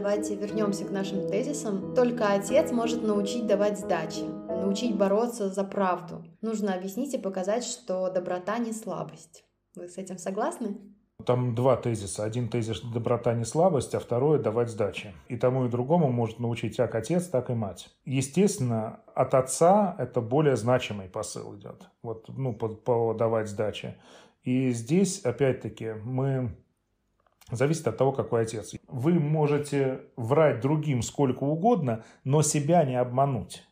давайте 0.04 0.34
вернемся 0.34 0.84
к 0.84 0.90
нашим 0.90 1.30
тезисам. 1.30 1.94
Только 1.94 2.34
отец 2.34 2.70
может 2.70 3.02
научить 3.02 3.46
давать 3.46 3.78
сдачи, 3.78 4.20
научить 4.20 4.99
бороться 4.99 5.49
за 5.49 5.64
правду. 5.64 6.23
Нужно 6.42 6.75
объяснить 6.75 7.14
и 7.14 7.18
показать, 7.18 7.64
что 7.64 8.11
доброта 8.11 8.58
не 8.58 8.73
слабость. 8.73 9.46
Вы 9.75 9.88
с 9.88 9.96
этим 9.96 10.18
согласны? 10.18 10.76
Там 11.25 11.54
два 11.54 11.76
тезиса. 11.76 12.23
Один 12.23 12.50
тезис– 12.50 12.82
доброта 12.94 13.32
не 13.32 13.44
слабость, 13.46 13.94
а 13.94 13.99
второй– 13.99 14.38
давать 14.42 14.68
сдачи. 14.68 15.14
И 15.28 15.38
тому 15.38 15.64
и 15.64 15.70
другому 15.70 16.12
может 16.12 16.38
научить 16.38 16.76
как 16.76 16.94
отец, 16.94 17.28
так 17.28 17.49
и 17.49 17.54
мать. 17.54 17.88
Естественно, 18.04 19.00
от 19.14 19.32
отца 19.32 19.96
это 19.99 20.20
более 20.20 20.56
значимый 20.56 21.08
посыл 21.08 21.56
идет. 21.56 21.88
Вот, 22.02 22.26
ну, 22.28 22.52
по, 22.52 22.68
по 22.68 23.14
давать 23.14 23.49
сдачи. 23.49 23.94
И 24.42 24.68
здесь, 24.73 25.20
опять-таки, 25.20 25.94
мы 26.04 26.54
Зависит 27.51 27.87
от 27.87 27.97
того, 27.97 28.13
какой 28.13 28.43
отец. 28.43 28.75
Вы 28.89 29.15
можете 29.15 30.01
врать 30.17 30.61
другим 30.61 31.03
сколько 31.03 31.45
угодно, 31.45 32.05
но 32.25 32.43
себя 32.43 32.85
не 32.85 32.97
обмануть. 32.97 33.65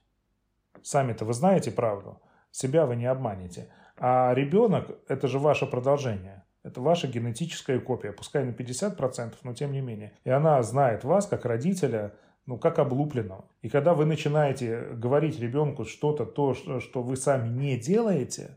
Сами-то 0.83 1.25
вы 1.25 1.33
знаете 1.33 1.71
правду. 1.71 2.21
Себя 2.50 2.85
вы 2.87 2.97
не 2.97 3.07
обманете. 3.07 3.69
А 3.97 4.35
ребенок– 4.35 4.99
это 5.09 5.26
же 5.26 5.38
ваше 5.38 5.67
продолжение. 5.67 6.45
Это 6.64 6.81
ваша 6.81 7.09
генетическая 7.09 7.81
копия, 7.81 8.12
пускай 8.12 8.45
на 8.45 8.50
50%, 8.50 9.35
но 9.43 9.55
тем 9.55 9.73
не 9.73 9.81
менее. 9.81 10.12
И 10.25 10.31
она 10.31 10.62
знает 10.62 11.02
вас 11.02 11.26
как 11.26 11.45
родителя, 11.45 12.14
ну, 12.47 12.59
как 12.59 12.79
облупленного. 12.79 13.47
И 13.62 13.69
когда 13.69 13.95
вы 13.95 14.05
начинаете 14.05 14.81
говорить 14.95 15.41
ребенку 15.41 15.85
что-то, 15.85 16.25
то, 16.25 16.55
что 16.55 17.02
вы 17.02 17.17
сами 17.17 17.49
не 17.49 17.76
делаете, 17.79 18.50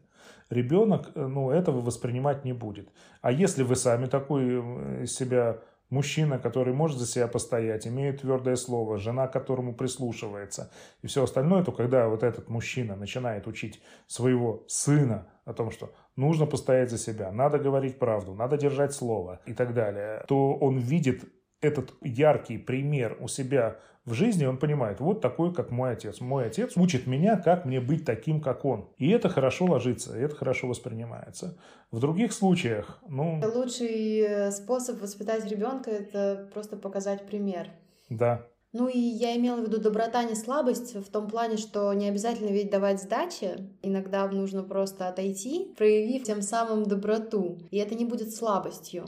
ребенок 0.49 1.11
э, 1.15 1.25
ну, 1.25 1.51
этого 1.51 1.81
воспринимать 1.81 2.45
не 2.45 2.53
будет. 2.53 2.89
А 3.21 3.31
если 3.31 3.63
вы 3.63 3.75
сами 3.75 4.05
такой 4.05 4.43
э, 4.43 5.03
из 5.03 5.15
себя 5.15 5.59
мужчина, 5.89 6.39
который 6.39 6.73
может 6.73 6.97
за 6.97 7.05
себя 7.05 7.27
постоять, 7.27 7.87
имеет 7.87 8.21
твердое 8.21 8.55
слово, 8.55 8.97
жена, 8.97 9.27
которому 9.27 9.73
прислушивается 9.73 10.71
и 11.01 11.07
все 11.07 11.23
остальное, 11.23 11.63
то 11.63 11.71
когда 11.71 12.07
вот 12.07 12.23
этот 12.23 12.49
мужчина 12.49 12.95
начинает 12.95 13.47
учить 13.47 13.81
своего 14.07 14.63
сына 14.67 15.27
о 15.45 15.53
том, 15.53 15.71
что 15.71 15.93
нужно 16.15 16.45
постоять 16.45 16.89
за 16.89 16.97
себя, 16.97 17.31
надо 17.31 17.59
говорить 17.59 17.99
правду, 17.99 18.33
надо 18.33 18.57
держать 18.57 18.93
слово 18.93 19.41
и 19.45 19.53
так 19.53 19.73
далее, 19.73 20.23
то 20.27 20.53
он 20.53 20.77
видит 20.77 21.23
этот 21.61 21.93
яркий 22.01 22.57
пример 22.57 23.17
у 23.19 23.27
себя 23.27 23.79
в 24.05 24.13
жизни, 24.13 24.45
он 24.45 24.57
понимает, 24.57 24.99
вот 24.99 25.21
такой, 25.21 25.53
как 25.53 25.71
мой 25.71 25.93
отец. 25.93 26.21
Мой 26.21 26.45
отец 26.45 26.77
учит 26.77 27.07
меня, 27.07 27.37
как 27.37 27.65
мне 27.65 27.79
быть 27.79 28.05
таким, 28.05 28.39
как 28.41 28.65
он. 28.65 28.89
И 28.97 29.09
это 29.09 29.29
хорошо 29.29 29.65
ложится, 29.65 30.17
и 30.17 30.21
это 30.21 30.35
хорошо 30.35 30.67
воспринимается. 30.67 31.57
В 31.91 31.99
других 31.99 32.33
случаях, 32.33 32.99
ну... 33.07 33.41
Лучший 33.53 34.19
э, 34.19 34.51
способ 34.51 35.01
воспитать 35.01 35.49
ребенка– 35.49 35.89
это 35.91 36.49
просто 36.53 36.77
показать 36.77 37.25
пример. 37.25 37.69
Да, 38.09 38.45
ну 38.77 38.89
и 38.89 38.99
я 38.99 39.37
имела 39.37 39.61
в 39.61 39.63
виду 39.63 39.79
доброта, 39.79 40.25
не 40.25 40.35
слабость, 40.35 40.95
в 40.95 41.09
том 41.09 41.29
плане, 41.29 41.55
что 41.55 41.93
не 41.93 42.09
обязательно 42.09 42.49
ведь 42.49 42.69
давать 42.69 43.01
сдачи. 43.01 43.69
Иногда 43.81 44.27
нужно 44.27 44.63
просто 44.63 45.07
отойти, 45.07 45.73
проявив 45.77 46.23
тем 46.23 46.41
самым 46.41 46.83
доброту. 46.83 47.57
И 47.71 47.77
это 47.77 47.95
не 47.95 48.03
будет 48.03 48.35
слабостью. 48.35 49.05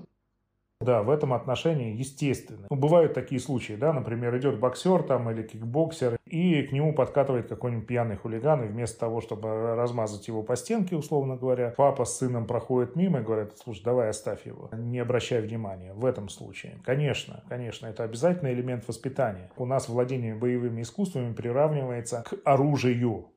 Да, 0.80 1.02
в 1.02 1.10
этом 1.10 1.34
отношении 1.34 1.96
естественно. 1.96 2.68
Ну, 2.70 2.76
бывают 2.76 3.14
такие 3.14 3.42
случаи, 3.42 3.74
да, 3.74 3.94
например, 3.94 4.38
идет 4.38 4.60
боксер 4.60 5.02
там 5.04 5.30
или 5.32 5.42
кикбоксер, 5.42 6.18
и 6.26 6.62
к 6.64 6.72
нему 6.72 6.94
подкатывает 6.94 7.48
какой-нибудь 7.48 7.88
пьяный 7.88 8.16
хулиган, 8.16 8.64
и 8.64 8.68
вместо 8.68 9.00
того, 9.00 9.20
чтобы 9.20 9.76
размазать 9.76 10.28
его 10.28 10.44
по 10.44 10.56
стенке, 10.56 10.96
условно 10.96 11.36
говоря, 11.36 11.74
папа 11.76 12.06
с 12.06 12.18
сыном 12.18 12.46
проходит 12.46 12.96
мимо 12.96 13.20
и 13.20 13.24
говорит, 13.24 13.54
слушай, 13.58 13.84
давай 13.84 14.10
оставь 14.10 14.46
его, 14.46 14.70
не 14.72 15.00
обращай 15.00 15.42
внимания 15.42 15.94
в 15.94 16.06
этом 16.06 16.30
случае. 16.30 16.80
Конечно, 16.86 17.44
конечно, 17.50 17.88
это 17.88 18.04
обязательный 18.04 18.54
элемент 18.54 18.88
воспитания. 18.88 19.50
У 19.58 19.66
нас 19.66 19.90
владение 19.90 20.36
боевыми 20.36 20.84
искусствами 20.84 21.34
приравнивается 21.34 22.24
к 22.26 22.36
оружию. 22.46 23.32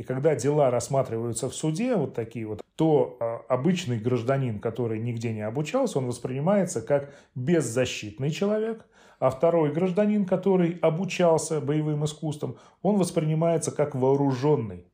И 0.00 0.02
когда 0.02 0.34
дела 0.34 0.70
рассматриваются 0.70 1.50
в 1.50 1.54
суде, 1.54 1.94
вот 1.94 2.14
такие 2.14 2.46
вот, 2.46 2.62
то 2.74 3.18
а, 3.20 3.42
обычный 3.50 3.98
гражданин, 3.98 4.58
который 4.58 4.98
нигде 4.98 5.30
не 5.30 5.42
обучался, 5.42 5.98
он 5.98 6.06
воспринимается 6.06 6.80
как 6.80 7.12
беззащитный 7.34 8.30
человек, 8.30 8.86
а 9.18 9.28
второй 9.28 9.74
гражданин, 9.74 10.24
который 10.24 10.78
обучался 10.80 11.60
боевым 11.60 12.06
искусствам, 12.06 12.56
он 12.80 12.96
воспринимается 12.96 13.72
как 13.72 13.94
вооруженный. 13.94 14.86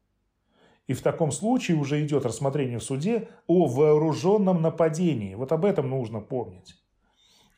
И 0.88 0.92
в 0.92 1.02
таком 1.02 1.30
случае 1.30 1.76
уже 1.76 2.04
идет 2.04 2.26
рассмотрение 2.26 2.80
в 2.80 2.82
суде 2.82 3.28
о 3.46 3.66
вооруженном 3.66 4.60
нападении. 4.60 5.36
Вот 5.36 5.52
об 5.52 5.64
этом 5.64 5.88
нужно 5.88 6.18
помнить. 6.18 6.74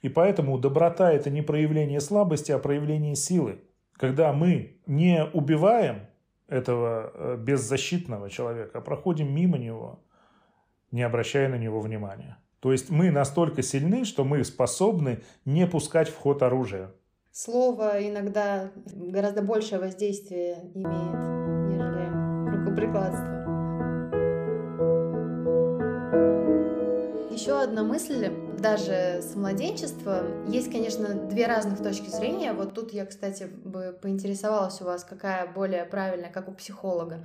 И 0.02 0.10
поэтому 0.10 0.58
доброта– 0.58 1.10
это 1.14 1.30
не 1.30 1.40
проявление 1.40 2.02
слабости, 2.02 2.52
а 2.52 2.58
проявление 2.58 3.16
силы. 3.16 3.60
Когда 3.94 4.34
мы 4.34 4.82
не 4.86 5.24
убиваем, 5.32 6.08
этого 6.48 7.12
э, 7.14 7.36
беззащитного 7.36 8.30
человека, 8.30 8.78
а 8.78 8.80
проходим 8.80 9.32
мимо 9.32 9.58
него, 9.58 10.00
не 10.90 11.02
обращая 11.02 11.48
на 11.48 11.56
него 11.56 11.80
внимания. 11.80 12.38
То 12.60 12.72
есть 12.72 12.90
мы 12.90 13.10
настолько 13.10 13.62
сильны, 13.62 14.04
что 14.04 14.24
мы 14.24 14.42
способны 14.44 15.22
не 15.44 15.66
пускать 15.66 16.08
в 16.08 16.16
ход 16.16 16.42
оружие. 16.42 16.90
Слово 17.30 17.98
иногда 18.00 18.70
гораздо 18.86 19.42
большее 19.42 19.78
воздействие 19.78 20.72
имеет, 20.74 21.14
нежели 21.68 22.56
рукоприкладство. 22.56 23.38
Еще 27.30 27.62
одна 27.62 27.84
мысль 27.84 28.28
даже 28.60 29.20
с 29.22 29.34
младенчества. 29.34 30.24
Есть, 30.48 30.70
конечно, 30.70 31.14
две 31.14 31.46
разных 31.46 31.82
точки 31.82 32.08
зрения. 32.08 32.52
Вот 32.52 32.74
тут 32.74 32.92
я, 32.92 33.06
кстати, 33.06 33.44
бы 33.44 33.98
поинтересовалась 34.00 34.80
у 34.80 34.84
вас, 34.84 35.04
какая 35.04 35.46
более 35.52 35.84
правильная, 35.84 36.30
как 36.30 36.48
у 36.48 36.52
психолога. 36.52 37.24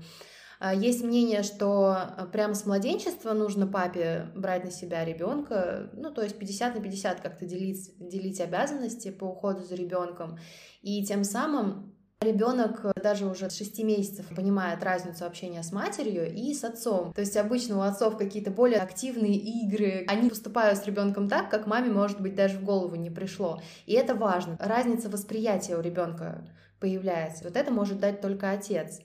А, 0.59 0.73
есть 0.73 1.03
мнение, 1.03 1.43
что 1.43 1.91
а, 1.91 2.25
прямо 2.31 2.53
с 2.53 2.65
младенчества 2.65 3.33
нужно 3.33 3.67
папе 3.67 4.31
брать 4.33 4.63
на 4.63 4.71
себя 4.71 5.03
ребенка, 5.03 5.89
ну, 5.93 6.09
то 6.09 6.21
есть 6.21 6.39
50 6.39 6.75
на 6.75 6.81
50 6.81 7.19
как-то 7.19 7.45
делить, 7.45 7.91
делить 7.99 8.39
обязанности 8.39 9.11
по 9.11 9.25
уходу 9.25 9.63
за 9.63 9.75
ребенком. 9.75 10.39
И 10.81 11.03
тем 11.05 11.25
самым 11.25 11.92
Ребенок 12.23 12.85
э, 12.85 12.91
даже 13.01 13.25
уже 13.25 13.49
с 13.49 13.57
6 13.57 13.83
месяцев 13.83 14.25
понимает 14.33 14.81
разницу 14.81 15.25
общения 15.25 15.61
с 15.61 15.71
матерью 15.73 16.33
и 16.33 16.53
с 16.53 16.63
отцом. 16.63 17.11
То 17.13 17.21
есть 17.21 17.35
обычно 17.35 17.77
у 17.77 17.81
отцов 17.81 18.17
какие-то 18.17 18.49
более 18.49 18.79
активные 18.79 19.35
игры. 19.35 20.05
Они 20.07 20.29
поступают 20.29 20.79
с 20.79 20.85
ребенком 20.85 21.27
так, 21.27 21.49
как 21.49 21.67
маме, 21.67 21.91
может 21.91 22.21
быть, 22.21 22.35
даже 22.35 22.57
в 22.57 22.63
голову 22.63 22.95
не 22.95 23.09
пришло. 23.09 23.61
И 23.85 23.93
это 23.93 24.15
важно. 24.15 24.57
Разница 24.59 25.09
восприятия 25.09 25.75
у 25.75 25.81
ребенка 25.81 26.47
появляется. 26.79 27.43
Вот 27.43 27.57
это 27.57 27.71
может 27.71 27.99
дать 27.99 28.21
только 28.21 28.51
отец. 28.51 29.01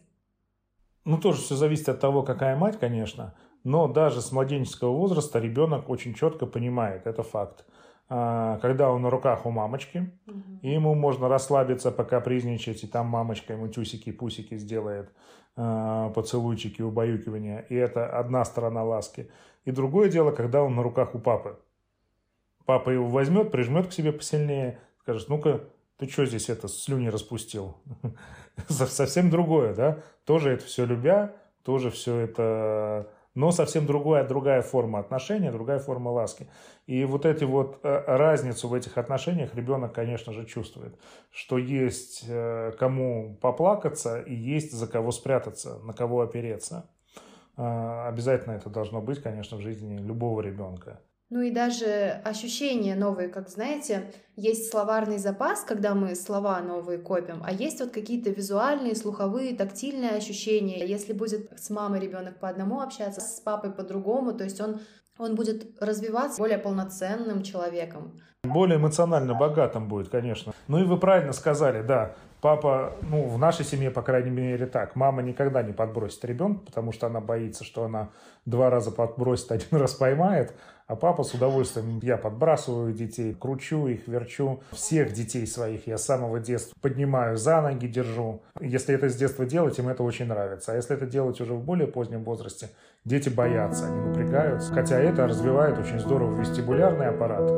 Ну, 1.04 1.18
тоже 1.18 1.40
все 1.40 1.56
зависит 1.56 1.88
от 1.88 2.00
того, 2.00 2.22
какая 2.22 2.56
мать, 2.56 2.78
конечно. 2.78 3.34
Но 3.64 3.88
даже 3.88 4.20
с 4.20 4.30
младенческого 4.30 4.92
возраста 4.92 5.40
ребенок 5.40 5.88
очень 5.88 6.14
четко 6.14 6.46
понимает, 6.46 7.06
это 7.06 7.22
факт 7.22 7.64
когда 8.08 8.90
он 8.90 9.02
на 9.02 9.10
руках 9.10 9.44
у 9.44 9.50
мамочки, 9.50 10.10
угу. 10.26 10.40
и 10.62 10.72
ему 10.72 10.94
можно 10.94 11.28
расслабиться, 11.28 11.90
пока 11.90 12.20
призничать, 12.20 12.82
и 12.82 12.86
там 12.86 13.06
мамочка 13.06 13.52
ему 13.52 13.68
тюсики-пусики 13.68 14.56
сделает, 14.56 15.12
а, 15.56 16.10
поцелуйчики, 16.10 16.82
убаюкивания, 16.82 17.66
и 17.68 17.74
это 17.74 18.06
одна 18.06 18.44
сторона 18.44 18.84
ласки. 18.84 19.28
И 19.64 19.72
другое 19.72 20.08
дело, 20.08 20.30
когда 20.30 20.62
он 20.62 20.76
на 20.76 20.82
руках 20.82 21.14
у 21.14 21.18
папы. 21.18 21.58
Папа 22.64 22.90
его 22.90 23.08
возьмет, 23.08 23.50
прижмет 23.50 23.88
к 23.88 23.92
себе 23.92 24.12
посильнее, 24.12 24.78
скажет, 25.00 25.28
ну-ка, 25.28 25.64
ты 25.96 26.08
что 26.08 26.26
здесь 26.26 26.48
это, 26.48 26.68
слюни 26.68 27.08
распустил? 27.08 27.76
Совсем 28.68 29.30
другое, 29.30 29.74
да? 29.74 29.98
Тоже 30.24 30.50
это 30.50 30.64
все 30.64 30.86
любя, 30.86 31.34
тоже 31.64 31.90
все 31.90 32.16
это 32.18 33.10
но 33.38 33.52
совсем 33.52 33.86
другая, 33.86 34.26
другая 34.26 34.62
форма 34.62 34.98
отношения, 34.98 35.52
другая 35.52 35.78
форма 35.78 36.08
ласки. 36.08 36.48
И 36.88 37.04
вот 37.04 37.24
эти 37.24 37.44
вот 37.44 37.78
э, 37.84 38.02
разницу 38.04 38.66
в 38.66 38.74
этих 38.74 38.98
отношениях 38.98 39.54
ребенок, 39.54 39.92
конечно 39.92 40.32
же, 40.32 40.44
чувствует, 40.44 40.98
что 41.30 41.56
есть 41.56 42.24
э, 42.28 42.72
кому 42.76 43.38
поплакаться 43.40 44.20
и 44.20 44.34
есть 44.34 44.72
за 44.72 44.88
кого 44.88 45.12
спрятаться, 45.12 45.78
на 45.84 45.92
кого 45.92 46.22
опереться. 46.22 46.90
Э, 47.56 48.08
обязательно 48.08 48.54
это 48.54 48.70
должно 48.70 49.00
быть, 49.00 49.22
конечно, 49.22 49.56
в 49.56 49.60
жизни 49.60 49.98
любого 49.98 50.40
ребенка. 50.40 51.00
Ну 51.30 51.42
и 51.42 51.50
даже 51.50 52.22
ощущения 52.24 52.94
новые, 52.94 53.28
как 53.28 53.50
знаете, 53.50 54.12
есть 54.34 54.70
словарный 54.70 55.18
запас, 55.18 55.62
когда 55.62 55.94
мы 55.94 56.14
слова 56.14 56.60
новые 56.60 56.98
копим, 56.98 57.42
а 57.44 57.52
есть 57.52 57.80
вот 57.80 57.90
какие-то 57.90 58.30
визуальные, 58.30 58.96
слуховые, 58.96 59.54
тактильные 59.54 60.12
ощущения. 60.12 60.86
Если 60.86 61.12
будет 61.12 61.50
с 61.60 61.68
мамой 61.68 62.00
ребенок 62.00 62.38
по 62.38 62.48
одному 62.48 62.80
общаться, 62.80 63.20
с 63.20 63.40
папой 63.40 63.72
по-другому, 63.72 64.32
то 64.32 64.44
есть 64.44 64.60
он 64.60 64.80
он 65.18 65.34
будет 65.34 65.82
развиваться 65.82 66.38
более 66.38 66.58
полноценным 66.58 67.42
человеком. 67.42 68.20
Более 68.44 68.78
эмоционально 68.78 69.34
богатым 69.34 69.88
будет, 69.88 70.08
конечно. 70.08 70.52
Ну 70.68 70.78
и 70.78 70.84
вы 70.84 70.96
правильно 70.96 71.32
сказали, 71.32 71.82
да, 71.82 72.14
папа, 72.40 72.92
ну, 73.02 73.26
в 73.26 73.38
нашей 73.38 73.64
семье, 73.64 73.90
по 73.90 74.02
крайней 74.02 74.30
мере, 74.30 74.66
так. 74.66 74.96
Мама 74.96 75.22
никогда 75.22 75.62
не 75.62 75.72
подбросит 75.72 76.24
ребенка, 76.24 76.60
потому 76.66 76.92
что 76.92 77.06
она 77.06 77.20
боится, 77.20 77.64
что 77.64 77.84
она 77.84 78.10
два 78.44 78.70
раза 78.70 78.90
подбросит, 78.90 79.52
один 79.52 79.78
раз 79.78 79.94
поймает. 79.94 80.54
А 80.86 80.96
папа 80.96 81.22
с 81.22 81.34
удовольствием, 81.34 82.00
я 82.02 82.16
подбрасываю 82.16 82.94
детей, 82.94 83.34
кручу 83.34 83.88
их, 83.88 84.08
верчу. 84.08 84.60
Всех 84.72 85.12
детей 85.12 85.46
своих 85.46 85.86
я 85.86 85.98
с 85.98 86.04
самого 86.04 86.40
детства 86.40 86.74
поднимаю 86.80 87.36
за 87.36 87.60
ноги, 87.60 87.86
держу. 87.86 88.40
Если 88.58 88.94
это 88.94 89.10
с 89.10 89.14
детства 89.14 89.44
делать, 89.44 89.78
им 89.78 89.88
это 89.88 90.02
очень 90.02 90.24
нравится. 90.26 90.72
А 90.72 90.76
если 90.76 90.96
это 90.96 91.04
делать 91.04 91.42
уже 91.42 91.52
в 91.52 91.62
более 91.62 91.88
позднем 91.88 92.24
возрасте, 92.24 92.70
дети 93.04 93.28
боятся, 93.28 93.86
они 93.86 94.00
напрягаются. 94.00 94.72
Хотя 94.72 94.98
это 94.98 95.26
развивает 95.26 95.78
очень 95.78 96.00
здорово 96.00 96.40
вестибулярный 96.40 97.08
аппарат. 97.08 97.50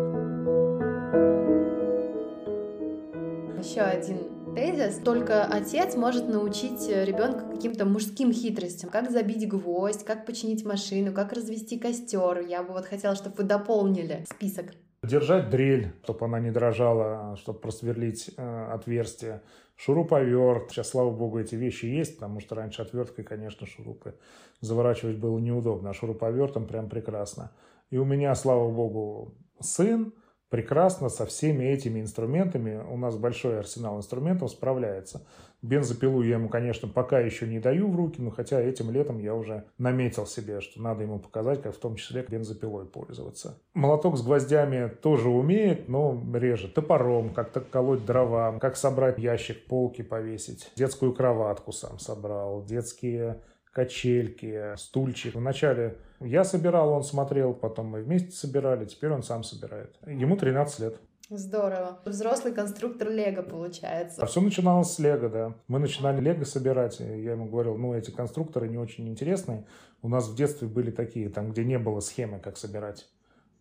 Еще 3.63 3.83
один 3.83 4.30
тезис. 4.55 4.99
Только 5.05 5.45
отец 5.45 5.97
может 5.97 6.29
научить 6.29 6.89
ребенка 6.89 7.45
каким-то 7.51 7.85
мужским 7.85 8.33
хитростям. 8.33 8.91
Как 8.91 9.11
забить 9.11 9.49
гвоздь, 9.49 10.05
как 10.05 10.27
починить 10.27 10.65
машину, 10.65 11.13
как 11.13 11.33
развести 11.33 11.79
костер. 11.79 12.41
Я 12.41 12.63
бы 12.63 12.73
вот 12.73 12.87
хотела, 12.87 13.15
чтобы 13.15 13.37
вы 13.37 13.45
дополнили 13.45 14.25
список. 14.29 14.67
Держать 15.03 15.49
дрель, 15.49 15.93
чтобы 16.03 16.27
она 16.27 16.41
не 16.41 16.51
дрожала, 16.51 17.37
чтобы 17.37 17.59
просверлить 17.59 18.31
э, 18.37 18.67
отверстие. 18.73 19.43
Шуруповерт. 19.77 20.71
Сейчас, 20.71 20.91
слава 20.91 21.11
богу, 21.11 21.39
эти 21.39 21.55
вещи 21.55 21.87
есть, 21.87 22.17
потому 22.17 22.41
что 22.41 22.55
раньше 22.55 22.83
отверткой, 22.83 23.25
конечно, 23.25 23.67
шурупы 23.67 24.15
заворачивать 24.61 25.17
было 25.17 25.39
неудобно, 25.39 25.91
а 25.91 25.95
шуруповертом 25.95 26.67
прям 26.67 26.91
прекрасно. 26.91 27.51
И 27.89 27.97
у 27.97 28.05
меня, 28.05 28.35
слава 28.35 28.71
богу, 28.71 29.35
сын, 29.59 30.13
прекрасно 30.51 31.09
со 31.09 31.25
всеми 31.25 31.65
этими 31.65 32.01
инструментами, 32.01 32.83
у 32.91 32.97
нас 32.97 33.17
большой 33.17 33.59
арсенал 33.59 33.97
инструментов, 33.97 34.51
справляется. 34.51 35.27
Бензопилу 35.63 36.23
я 36.23 36.37
ему, 36.37 36.49
конечно, 36.49 36.89
пока 36.89 37.21
еще 37.21 37.47
не 37.47 37.61
даю 37.61 37.91
в 37.91 37.97
руки, 37.97 38.21
но 38.21 38.31
хотя 38.31 38.61
этим 38.61 38.91
летом 38.91 39.19
я 39.19 39.35
уже 39.35 39.65
наметил 39.79 40.27
себе, 40.27 40.61
что 40.61 40.81
надо 40.81 41.03
ему 41.03 41.19
показать, 41.19 41.63
как 41.63 41.75
в 41.75 41.79
том 41.79 41.97
числе 41.97 42.25
бензопилой 42.29 42.87
пользоваться. 42.87 43.59
Молоток 43.75 44.17
с 44.17 44.23
гвоздями 44.23 44.89
тоже 44.89 45.29
умеет, 45.29 45.89
но 45.89 46.19
реже. 46.35 46.69
Топором, 46.69 47.35
как-то 47.35 47.61
колоть 47.61 48.05
дрова, 48.05 48.59
как 48.59 48.77
собрать 48.77 49.19
ящик, 49.19 49.67
полки 49.67 50.03
повесить. 50.03 50.71
Детскую 50.77 51.15
кроватку 51.15 51.73
сам 51.73 51.99
собрал, 51.99 52.65
детские 52.65 53.43
качельки, 53.73 54.75
стульчик. 54.77 55.35
Вначале 55.35 55.97
я 56.21 56.45
собирал, 56.45 56.93
он 56.93 57.03
смотрел, 57.03 57.55
потом 57.55 57.87
мы 57.87 58.03
вместе 58.03 58.33
собирали, 58.33 58.85
теперь 58.85 59.11
он 59.11 59.23
сам 59.23 59.43
собирает. 59.43 59.97
Ему 60.07 60.37
13 60.37 60.81
лет. 60.81 60.97
Здорово. 61.29 62.01
Взрослый 62.05 62.53
конструктор 62.53 63.09
Лего 63.09 63.43
получается. 63.43 64.21
А 64.21 64.27
все 64.27 64.41
начиналось 64.41 64.93
с 64.93 64.99
Лего, 64.99 65.29
да. 65.29 65.55
Мы 65.69 65.79
начинали 65.79 66.21
Лего 66.21 66.43
собирать. 66.43 66.99
Я 66.99 67.33
ему 67.33 67.47
говорил, 67.47 67.77
ну, 67.77 67.95
эти 67.95 68.11
конструкторы 68.11 68.69
не 68.69 68.79
очень 68.79 69.09
интересные. 69.09 69.65
У 70.03 70.09
нас 70.09 70.29
в 70.29 70.35
детстве 70.35 70.67
были 70.67 70.91
такие, 70.91 71.29
там, 71.29 71.53
где 71.53 71.65
не 71.65 71.79
было 71.79 72.01
схемы, 72.01 72.41
как 72.41 72.57
собирать. 72.57 73.09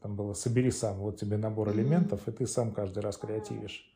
Там 0.02 0.16
было 0.16 0.34
«собери 0.34 0.72
сам», 0.72 0.98
вот 1.00 1.20
тебе 1.20 1.36
набор 1.36 1.72
элементов, 1.72 2.28
и 2.28 2.32
ты 2.32 2.48
сам 2.48 2.72
каждый 2.72 3.04
раз 3.04 3.18
креативишь. 3.18 3.94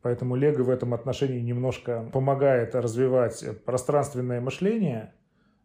Поэтому 0.00 0.36
Лего 0.36 0.62
в 0.62 0.70
этом 0.70 0.94
отношении 0.94 1.40
немножко 1.40 2.08
помогает 2.12 2.74
развивать 2.74 3.44
пространственное 3.66 4.40
мышление– 4.40 5.12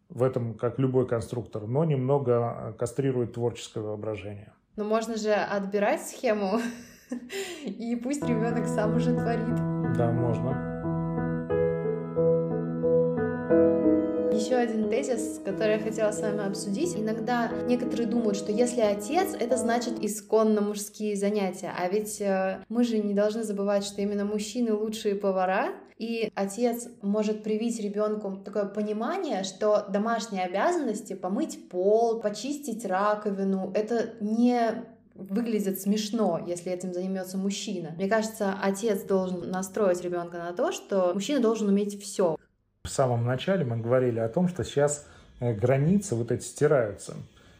в 0.08 0.22
этом, 0.22 0.54
как 0.54 0.78
любой 0.78 1.06
конструктор, 1.06 1.66
но 1.66 1.84
немного 1.84 2.74
кастрирует 2.78 3.34
творческое 3.34 3.80
воображение. 3.80 4.52
Но 4.76 4.84
можно 4.84 5.16
же 5.16 5.32
отбирать 5.32 6.02
схему, 6.02 6.60
и 7.64 7.96
пусть 7.96 8.22
ребенок 8.22 8.66
сам 8.66 8.96
уже 8.96 9.14
творит. 9.14 9.56
Да, 9.96 10.10
можно. 10.12 10.76
Еще 14.36 14.54
один 14.54 14.90
тезис, 14.90 15.40
который 15.42 15.76
я 15.76 15.78
хотела 15.78 16.10
с 16.10 16.20
вами 16.20 16.46
обсудить. 16.46 16.94
Иногда 16.94 17.50
некоторые 17.66 18.06
думают, 18.06 18.36
что 18.36 18.52
если 18.52 18.82
отец, 18.82 19.34
это 19.34 19.56
значит 19.56 19.94
исконно 20.04 20.60
мужские 20.60 21.16
занятия. 21.16 21.72
А 21.74 21.88
ведь 21.88 22.20
э, 22.20 22.58
мы 22.68 22.84
же 22.84 22.98
не 22.98 23.14
должны 23.14 23.44
забывать, 23.44 23.84
что 23.84 24.02
именно 24.02 24.26
мужчины 24.26 24.74
лучшие 24.74 25.14
повара, 25.14 25.70
и 25.98 26.30
отец 26.34 26.88
может 27.00 27.42
привить 27.42 27.80
ребенку 27.80 28.36
такое 28.44 28.66
понимание, 28.66 29.44
что 29.44 29.86
домашние 29.88 30.44
обязанности 30.44 31.14
помыть 31.14 31.68
пол, 31.70 32.20
почистить 32.20 32.84
раковину, 32.84 33.72
это 33.74 34.14
не 34.20 34.84
выглядит 35.14 35.80
смешно, 35.80 36.42
если 36.46 36.70
этим 36.70 36.92
займется 36.92 37.38
мужчина. 37.38 37.92
Мне 37.96 38.08
кажется, 38.08 38.54
отец 38.62 39.02
должен 39.04 39.50
настроить 39.50 40.02
ребенка 40.02 40.36
на 40.36 40.52
то, 40.52 40.72
что 40.72 41.12
мужчина 41.14 41.40
должен 41.40 41.68
уметь 41.68 42.00
все. 42.02 42.36
В 42.84 42.88
самом 42.88 43.24
начале 43.24 43.64
мы 43.64 43.78
говорили 43.78 44.18
о 44.18 44.28
том, 44.28 44.48
что 44.48 44.64
сейчас 44.64 45.06
э, 45.40 45.54
границы 45.54 46.14
вот 46.14 46.30
эти 46.30 46.44
стираются. 46.44 47.14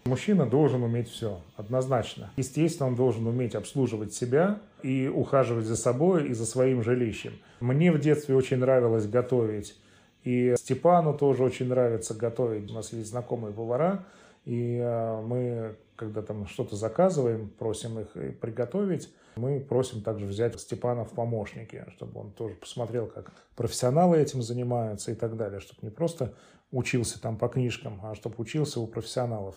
Мужчина 0.07 0.47
должен 0.47 0.83
уметь 0.83 1.09
все, 1.09 1.41
однозначно. 1.57 2.31
Естественно, 2.37 2.89
он 2.89 2.95
должен 2.95 3.27
уметь 3.27 3.55
обслуживать 3.55 4.15
себя 4.15 4.61
и 4.83 5.09
ухаживать 5.13 5.67
за 5.67 5.77
собой 5.77 6.29
и 6.29 6.33
за 6.33 6.47
своим 6.47 6.83
жилищем. 6.83 7.33
Мне 7.61 7.91
в 7.91 7.99
детстве 7.99 8.37
очень 8.37 8.59
нравилось 8.59 9.07
готовить. 9.09 9.77
И 10.23 10.55
Степану 10.57 11.13
тоже 11.15 11.43
очень 11.43 11.69
нравится 11.69 12.15
готовить. 12.15 12.71
У 12.71 12.75
нас 12.75 12.93
есть 12.93 13.11
знакомые 13.11 13.53
повара, 13.53 14.05
и 14.45 14.79
э, 14.79 15.23
мы, 15.23 15.77
когда 15.97 16.23
там 16.23 16.47
что-то 16.47 16.77
заказываем, 16.77 17.49
просим 17.49 17.99
их 18.01 18.39
приготовить, 18.41 19.13
мы 19.37 19.61
просим 19.61 20.03
также 20.03 20.27
взять 20.27 20.59
Степана 20.59 21.05
в 21.05 21.11
помощники, 21.11 21.85
чтобы 21.97 22.21
он 22.21 22.31
тоже 22.33 22.55
посмотрел, 22.55 23.07
как 23.07 23.33
профессионалы 23.55 24.19
этим 24.19 24.43
занимаются 24.43 25.13
и 25.13 25.15
так 25.15 25.37
далее, 25.37 25.61
чтобы 25.61 25.81
не 25.83 25.91
просто 25.91 26.35
учился 26.73 27.21
там 27.21 27.37
по 27.37 27.49
книжкам, 27.49 28.01
а 28.03 28.15
чтобы 28.15 28.37
учился 28.39 28.81
у 28.81 28.87
профессионалов. 28.87 29.57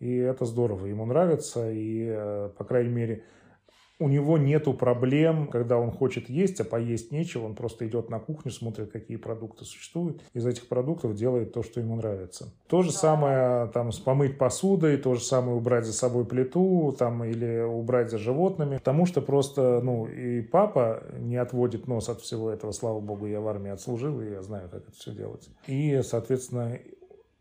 И 0.00 0.16
это 0.16 0.46
здорово, 0.46 0.86
ему 0.86 1.04
нравится, 1.06 1.70
и, 1.70 2.06
э, 2.08 2.50
по 2.56 2.64
крайней 2.64 2.90
мере, 2.90 3.24
у 4.00 4.08
него 4.08 4.38
нету 4.38 4.72
проблем, 4.72 5.46
когда 5.46 5.78
он 5.78 5.90
хочет 5.92 6.28
есть, 6.30 6.58
а 6.60 6.64
поесть 6.64 7.12
нечего, 7.12 7.44
он 7.44 7.54
просто 7.54 7.86
идет 7.86 8.08
на 8.08 8.18
кухню, 8.18 8.50
смотрит, 8.50 8.90
какие 8.90 9.18
продукты 9.18 9.66
существуют, 9.66 10.22
из 10.32 10.46
этих 10.46 10.68
продуктов 10.68 11.14
делает 11.14 11.52
то, 11.52 11.62
что 11.62 11.80
ему 11.80 11.96
нравится. 11.96 12.52
То 12.66 12.82
же 12.82 12.92
самое 12.92 13.68
там 13.68 13.92
с 13.92 13.98
помыть 13.98 14.38
посудой, 14.38 14.96
то 14.96 15.14
же 15.14 15.20
самое 15.20 15.56
убрать 15.56 15.84
за 15.84 15.92
собой 15.92 16.24
плиту 16.24 16.96
там, 16.98 17.22
или 17.24 17.60
убрать 17.60 18.10
за 18.10 18.16
животными, 18.16 18.78
потому 18.78 19.04
что 19.04 19.20
просто, 19.20 19.80
ну, 19.82 20.06
и 20.06 20.40
папа 20.40 21.02
не 21.18 21.36
отводит 21.36 21.86
нос 21.86 22.08
от 22.08 22.22
всего 22.22 22.50
этого, 22.50 22.72
слава 22.72 23.00
богу, 23.00 23.26
я 23.26 23.40
в 23.40 23.48
армии 23.48 23.70
отслужил, 23.70 24.22
и 24.22 24.30
я 24.30 24.42
знаю, 24.42 24.70
как 24.70 24.88
это 24.88 24.92
все 24.92 25.12
делать. 25.12 25.50
И, 25.66 26.00
соответственно, 26.02 26.78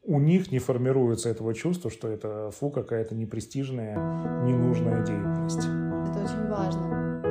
у 0.09 0.19
них 0.19 0.51
не 0.51 0.57
формируется 0.57 1.29
этого 1.29 1.53
чувства, 1.53 1.91
что 1.91 2.07
это 2.07 2.49
фу, 2.49 2.71
какая-то 2.71 3.13
непрестижная, 3.13 3.95
ненужная 4.43 5.05
деятельность 5.05 5.67
очень 6.29 6.47
важно. 6.49 7.21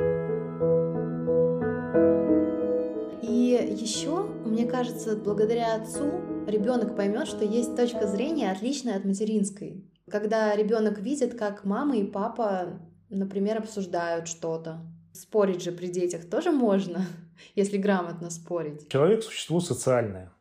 И 3.21 3.77
еще, 3.81 4.23
мне 4.45 4.65
кажется, 4.65 5.17
благодаря 5.17 5.75
отцу 5.75 6.21
ребенок 6.47 6.95
поймет, 6.95 7.27
что 7.27 7.43
есть 7.43 7.75
точка 7.75 8.07
зрения 8.07 8.49
отличная 8.51 8.95
от 8.95 9.03
материнской. 9.03 9.83
Когда 10.09 10.55
ребенок 10.55 10.99
видит, 10.99 11.37
как 11.37 11.65
мама 11.65 11.97
и 11.97 12.05
папа, 12.05 12.79
например, 13.09 13.57
обсуждают 13.57 14.29
что-то. 14.29 14.79
Спорить 15.13 15.61
же 15.61 15.73
при 15.73 15.87
детях 15.87 16.29
тоже 16.29 16.51
можно, 16.51 17.05
если 17.55 17.77
грамотно 17.77 18.29
спорить. 18.29 18.87
Человек– 18.87 19.23
существо 19.25 19.59
социальное. 19.59 20.31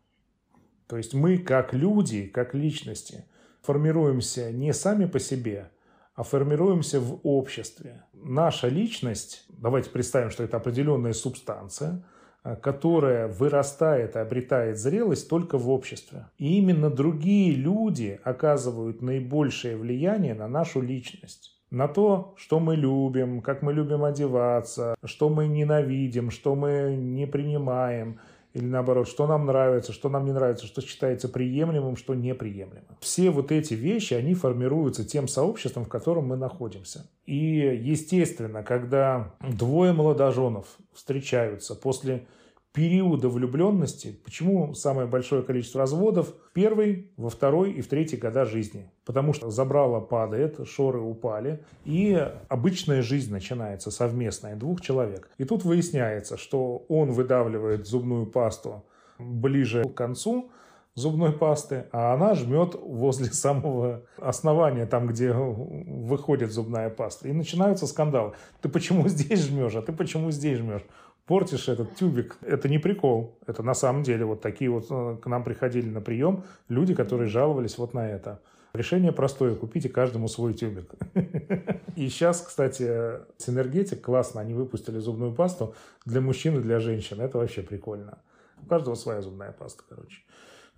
То 0.88 0.96
есть 0.96 1.14
мы, 1.14 1.38
как 1.38 1.74
люди, 1.74 2.26
как 2.26 2.54
личности, 2.54 3.26
формируемся 3.62 4.50
не 4.50 4.72
сами 4.72 5.04
по 5.04 5.20
себе, 5.20 5.70
а 6.14 6.22
формируемся 6.22 6.98
в 6.98 7.20
обществе. 7.22 8.04
Наша 8.14 8.68
личность, 8.68 9.44
давайте 9.48 9.90
представим, 9.90 10.30
что 10.30 10.42
это 10.42 10.56
определенная 10.56 11.12
субстанция, 11.12 12.02
э, 12.42 12.56
которая 12.56 13.28
вырастает 13.28 14.16
и 14.16 14.18
обретает 14.18 14.78
зрелость 14.78 15.28
только 15.28 15.58
в 15.58 15.68
обществе. 15.68 16.26
И 16.38 16.56
именно 16.58 16.90
другие 16.90 17.54
люди 17.54 18.18
оказывают 18.24 19.02
наибольшее 19.02 19.76
влияние 19.76 20.34
на 20.34 20.48
нашу 20.48 20.80
личность 20.80 21.54
на 21.70 21.86
то, 21.86 22.34
что 22.38 22.60
мы 22.60 22.76
любим, 22.76 23.42
как 23.42 23.60
мы 23.60 23.74
любим 23.74 24.02
одеваться, 24.02 24.94
что 25.04 25.28
мы 25.28 25.46
ненавидим, 25.48 26.30
что 26.30 26.54
мы 26.54 26.96
не 26.96 27.26
принимаем– 27.26 28.20
или 28.58 28.66
наоборот, 28.66 29.08
что 29.08 29.26
нам 29.26 29.46
нравится, 29.46 29.92
что 29.92 30.08
нам 30.08 30.24
не 30.24 30.32
нравится, 30.32 30.66
что 30.66 30.80
считается 30.80 31.28
приемлемым, 31.28 31.96
что 31.96 32.14
неприемлемым. 32.14 32.96
Все 33.00 33.30
вот 33.30 33.52
эти 33.52 33.74
вещи, 33.74 34.14
они 34.14 34.34
формируются 34.34 35.04
тем 35.04 35.28
сообществом, 35.28 35.84
в 35.84 35.88
котором 35.88 36.26
мы 36.26 36.36
находимся. 36.36 37.06
И, 37.26 37.36
естественно, 37.36 38.62
когда 38.62 39.34
двое 39.40 39.92
молодоженов 39.92 40.66
встречаются 40.92 41.74
после 41.74 42.26
периода 42.78 43.28
влюбленности, 43.28 44.16
почему 44.24 44.72
самое 44.72 45.08
большое 45.08 45.42
количество 45.42 45.80
разводов 45.80 46.28
в 46.28 46.52
первый, 46.52 47.10
во 47.16 47.28
второй 47.28 47.72
и 47.72 47.80
в 47.80 47.88
третий 47.88 48.16
года 48.16 48.44
жизни? 48.44 48.88
Потому 49.04 49.32
что 49.32 49.50
забрало 49.50 49.98
падает, 49.98 50.60
шоры 50.64 51.00
упали, 51.00 51.64
и 51.84 52.24
обычная 52.48 53.02
жизнь 53.02 53.32
начинается 53.32 53.90
совместная 53.90 54.54
двух 54.54 54.80
человек. 54.80 55.28
И 55.38 55.44
тут 55.44 55.64
выясняется, 55.64 56.36
что 56.36 56.84
он 56.88 57.10
выдавливает 57.10 57.88
зубную 57.88 58.26
пасту 58.26 58.84
ближе 59.18 59.82
к 59.82 59.94
концу, 59.94 60.52
зубной 60.94 61.32
пасты, 61.32 61.86
а 61.90 62.14
она 62.14 62.34
жмет 62.34 62.76
возле 62.80 63.26
самого 63.32 64.02
основания, 64.18 64.86
там, 64.86 65.08
где 65.08 65.32
выходит 65.32 66.52
зубная 66.52 66.90
паста. 66.90 67.28
И 67.28 67.32
начинаются 67.32 67.88
скандалы. 67.88 68.34
Ты 68.60 68.68
почему 68.68 69.08
здесь 69.08 69.46
жмешь, 69.46 69.74
а 69.74 69.82
ты 69.82 69.92
почему 69.92 70.30
здесь 70.30 70.58
жмешь? 70.58 70.84
Портишь 71.28 71.68
этот 71.68 71.94
тюбик. 71.94 72.38
Это 72.40 72.68
не 72.68 72.78
прикол. 72.78 73.38
Это 73.46 73.62
на 73.62 73.74
самом 73.74 74.02
деле 74.02 74.24
вот 74.24 74.40
такие 74.40 74.70
вот 74.70 74.86
э, 74.90 75.18
к 75.22 75.26
нам 75.26 75.44
приходили 75.44 75.88
на 75.88 76.00
прием 76.00 76.44
люди, 76.68 76.94
которые 76.94 77.28
жаловались 77.28 77.76
вот 77.76 77.92
на 77.94 78.08
это. 78.08 78.40
Решение 78.72 79.12
простое. 79.12 79.54
Купите 79.54 79.90
каждому 79.90 80.28
свой 80.28 80.54
тюбик. 80.54 80.90
И 81.96 82.08
сейчас, 82.08 82.40
кстати, 82.40 83.20
Синергетик 83.36 84.00
классно. 84.00 84.40
Они 84.40 84.54
выпустили 84.54 84.98
зубную 84.98 85.34
пасту 85.34 85.74
для 86.06 86.22
мужчин 86.22 86.58
и 86.58 86.62
для 86.62 86.80
женщин. 86.80 87.20
Это 87.20 87.36
вообще 87.36 87.62
прикольно. 87.62 88.18
У 88.62 88.66
каждого 88.66 88.94
своя 88.94 89.20
зубная 89.20 89.52
паста, 89.52 89.82
короче. 89.86 90.22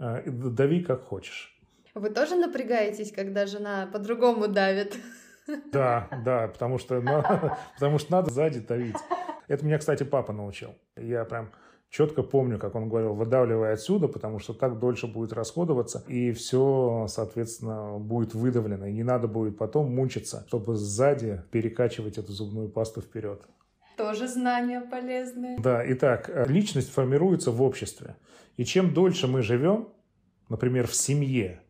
Э, 0.00 0.22
дави 0.28 0.82
как 0.82 1.02
хочешь. 1.04 1.56
Вы 1.94 2.10
тоже 2.10 2.34
напрягаетесь, 2.34 3.12
когда 3.12 3.46
жена 3.46 3.88
по-другому 3.92 4.48
давит? 4.48 4.96
Да, 5.72 6.08
да, 6.24 6.48
потому 6.48 6.78
что, 6.78 7.00
потому 7.74 7.98
что 7.98 8.12
надо 8.12 8.30
сзади 8.32 8.60
давить. 8.60 8.96
Это 9.50 9.66
меня, 9.66 9.78
кстати, 9.78 10.04
папа 10.04 10.32
научил. 10.32 10.76
Я 10.96 11.24
прям 11.24 11.50
четко 11.88 12.22
помню, 12.22 12.56
как 12.56 12.76
он 12.76 12.88
говорил, 12.88 13.14
выдавливай 13.14 13.72
отсюда, 13.72 14.06
потому 14.06 14.38
что 14.38 14.54
так 14.54 14.78
дольше 14.78 15.08
будет 15.08 15.32
расходоваться, 15.32 16.04
и 16.06 16.30
все, 16.30 17.06
соответственно, 17.08 17.98
будет 17.98 18.32
выдавлено. 18.32 18.86
И 18.86 18.92
не 18.92 19.02
надо 19.02 19.26
будет 19.26 19.58
потом 19.58 19.92
мучиться, 19.92 20.44
чтобы 20.46 20.76
сзади 20.76 21.42
перекачивать 21.50 22.16
эту 22.16 22.30
зубную 22.30 22.68
пасту 22.68 23.00
вперед. 23.00 23.42
Тоже 23.96 24.28
знания 24.28 24.82
полезные. 24.82 25.58
Да, 25.58 25.82
итак, 25.84 26.30
личность 26.48 26.92
формируется 26.92 27.50
в 27.50 27.60
обществе. 27.60 28.14
И 28.56 28.64
чем 28.64 28.94
дольше 28.94 29.26
мы 29.26 29.42
живем, 29.42 29.88
например, 30.48 30.86
в 30.86 30.94
семье, 30.94 31.60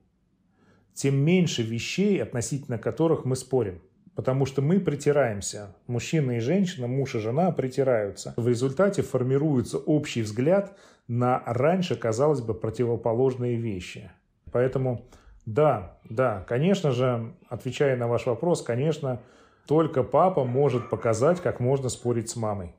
тем 0.93 1.17
меньше 1.17 1.63
вещей, 1.63 2.23
относительно 2.23 2.77
которых 2.77 3.25
мы 3.25 3.37
спорим. 3.37 3.81
Потому 4.21 4.45
что 4.45 4.61
мы 4.61 4.81
притираемся. 4.81 5.75
Мужчина 5.87 6.33
и 6.33 6.41
женщина, 6.41 6.87
муж 6.87 7.15
и 7.15 7.21
жена 7.21 7.53
притираются. 7.53 8.35
В 8.37 8.49
результате 8.49 9.01
формируется 9.01 9.79
общий 9.79 10.21
взгляд 10.21 10.77
на 11.09 11.43
раньше, 11.47 11.97
казалось 11.97 12.43
бы, 12.43 12.53
противоположные 12.53 13.57
вещи. 13.57 14.11
Поэтому 14.53 15.07
да, 15.47 15.97
да, 16.05 16.45
конечно 16.47 16.91
же, 16.91 17.33
отвечая 17.49 17.97
на 17.97 18.09
ваш 18.09 18.27
вопрос, 18.27 18.61
конечно, 18.61 19.23
только 19.67 20.03
папа 20.03 20.45
может 20.45 20.91
показать, 20.91 21.41
как 21.41 21.59
можно 21.59 21.89
спорить 21.89 22.29
с 22.29 22.37
мамой. 22.37 22.75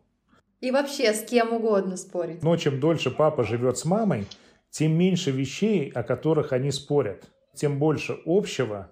И 0.60 0.69
вообще 0.69 1.12
с 1.12 1.23
кем 1.23 1.54
угодно 1.54 1.97
спорить. 1.97 2.43
Но 2.43 2.56
чем 2.56 2.80
дольше 2.80 3.10
папа 3.10 3.43
живет 3.43 3.80
с 3.80 3.86
мамой, 3.86 4.27
тем 4.69 4.91
меньше 4.91 5.32
вещей, 5.32 5.89
о 5.89 6.04
которых 6.04 6.54
они 6.54 6.69
спорят, 6.69 7.23
тем 7.56 7.80
больше 7.80 8.19
общего 8.27 8.91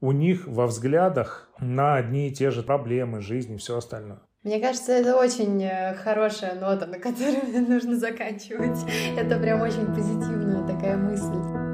у 0.00 0.12
них 0.12 0.46
во 0.46 0.66
взглядах 0.66 1.50
на 1.60 1.96
одни 1.96 2.28
и 2.28 2.32
те 2.32 2.50
же 2.50 2.62
проблемы 2.62 3.20
жизни 3.20 3.56
и 3.56 3.58
все 3.58 3.76
остальное. 3.78 4.20
Мне 4.44 4.60
кажется, 4.60 4.92
это 4.92 5.16
очень 5.16 5.62
э, 5.62 5.94
хорошая 5.94 6.54
нота, 6.54 6.86
на 6.86 6.98
которой 6.98 7.60
нужно 7.68 7.96
заканчивать. 7.96 8.78
Это 9.16 9.38
прям 9.38 9.60
очень 9.60 9.86
позитивная 9.86 10.66
такая 10.66 10.96
мысль. 10.96 11.67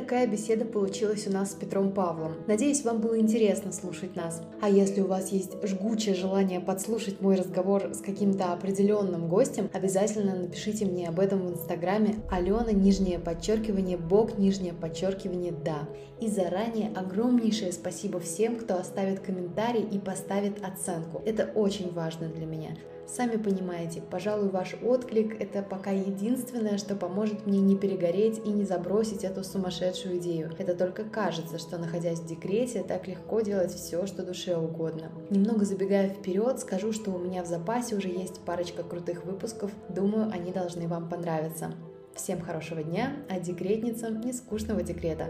Такая 0.00 0.28
беседа 0.28 0.64
получилась 0.64 1.26
у 1.26 1.32
нас 1.32 1.50
с 1.50 1.54
Петром 1.54 1.90
Павлом. 1.90 2.34
Надеюсь, 2.46 2.84
вам 2.84 3.00
было 3.00 3.18
интересно 3.18 3.72
слушать 3.72 4.14
нас. 4.14 4.40
А 4.60 4.70
если 4.70 5.00
у 5.00 5.08
вас 5.08 5.32
есть 5.32 5.54
жгучее 5.66 6.14
желание 6.14 6.60
подслушать 6.60 7.20
мой 7.20 7.34
разговор 7.34 7.92
с 7.92 7.98
каким-то 7.98 8.52
определенным 8.52 9.28
гостем, 9.28 9.68
обязательно 9.72 10.36
напишите 10.36 10.86
мне 10.86 11.08
об 11.08 11.18
этом 11.18 11.44
в 11.44 11.50
инстаграме 11.50 12.14
Алена, 12.30 12.70
нижнее 12.70 13.18
подчеркивание, 13.18 13.96
Бог, 13.96 14.38
нижнее 14.38 14.72
подчеркивание, 14.72 15.52
да. 15.52 15.88
И 16.20 16.28
заранее 16.28 16.92
огромнейшее 16.94 17.72
спасибо 17.72 18.20
всем, 18.20 18.54
кто 18.54 18.76
оставит 18.76 19.18
комментарий 19.18 19.82
и 19.82 19.98
поставит 19.98 20.64
оценку. 20.64 21.22
Это 21.26 21.50
очень 21.56 21.92
важно 21.92 22.28
для 22.28 22.46
меня. 22.46 22.70
Сами 23.08 23.36
понимаете, 23.36 24.02
пожалуй, 24.02 24.50
ваш 24.50 24.76
отклик– 24.82 25.40
это 25.40 25.62
пока 25.62 25.90
единственное, 25.90 26.76
что 26.76 26.94
поможет 26.94 27.46
мне 27.46 27.58
не 27.58 27.74
перегореть 27.74 28.38
и 28.44 28.50
не 28.50 28.64
забросить 28.64 29.24
эту 29.24 29.42
сумасшедшую 29.42 30.18
идею. 30.18 30.52
Это 30.58 30.74
только 30.74 31.04
кажется, 31.04 31.58
что 31.58 31.78
находясь 31.78 32.20
в 32.20 32.26
декрете, 32.26 32.82
так 32.82 33.08
легко 33.08 33.40
делать 33.40 33.72
все, 33.72 34.06
что 34.06 34.22
душе 34.22 34.58
угодно. 34.58 35.10
Немного 35.30 35.64
забегая 35.64 36.10
вперед, 36.10 36.60
скажу, 36.60 36.92
что 36.92 37.10
у 37.10 37.18
меня 37.18 37.42
в 37.42 37.46
запасе 37.46 37.96
уже 37.96 38.08
есть 38.08 38.40
парочка 38.40 38.82
крутых 38.82 39.24
выпусков. 39.24 39.70
Думаю, 39.88 40.30
они 40.30 40.52
должны 40.52 40.86
вам 40.86 41.08
понравиться. 41.08 41.72
Всем 42.14 42.42
хорошего 42.42 42.82
дня, 42.82 43.16
а 43.30 43.40
декретницам 43.40 44.20
не 44.20 44.34
скучного 44.34 44.82
декрета. 44.82 45.28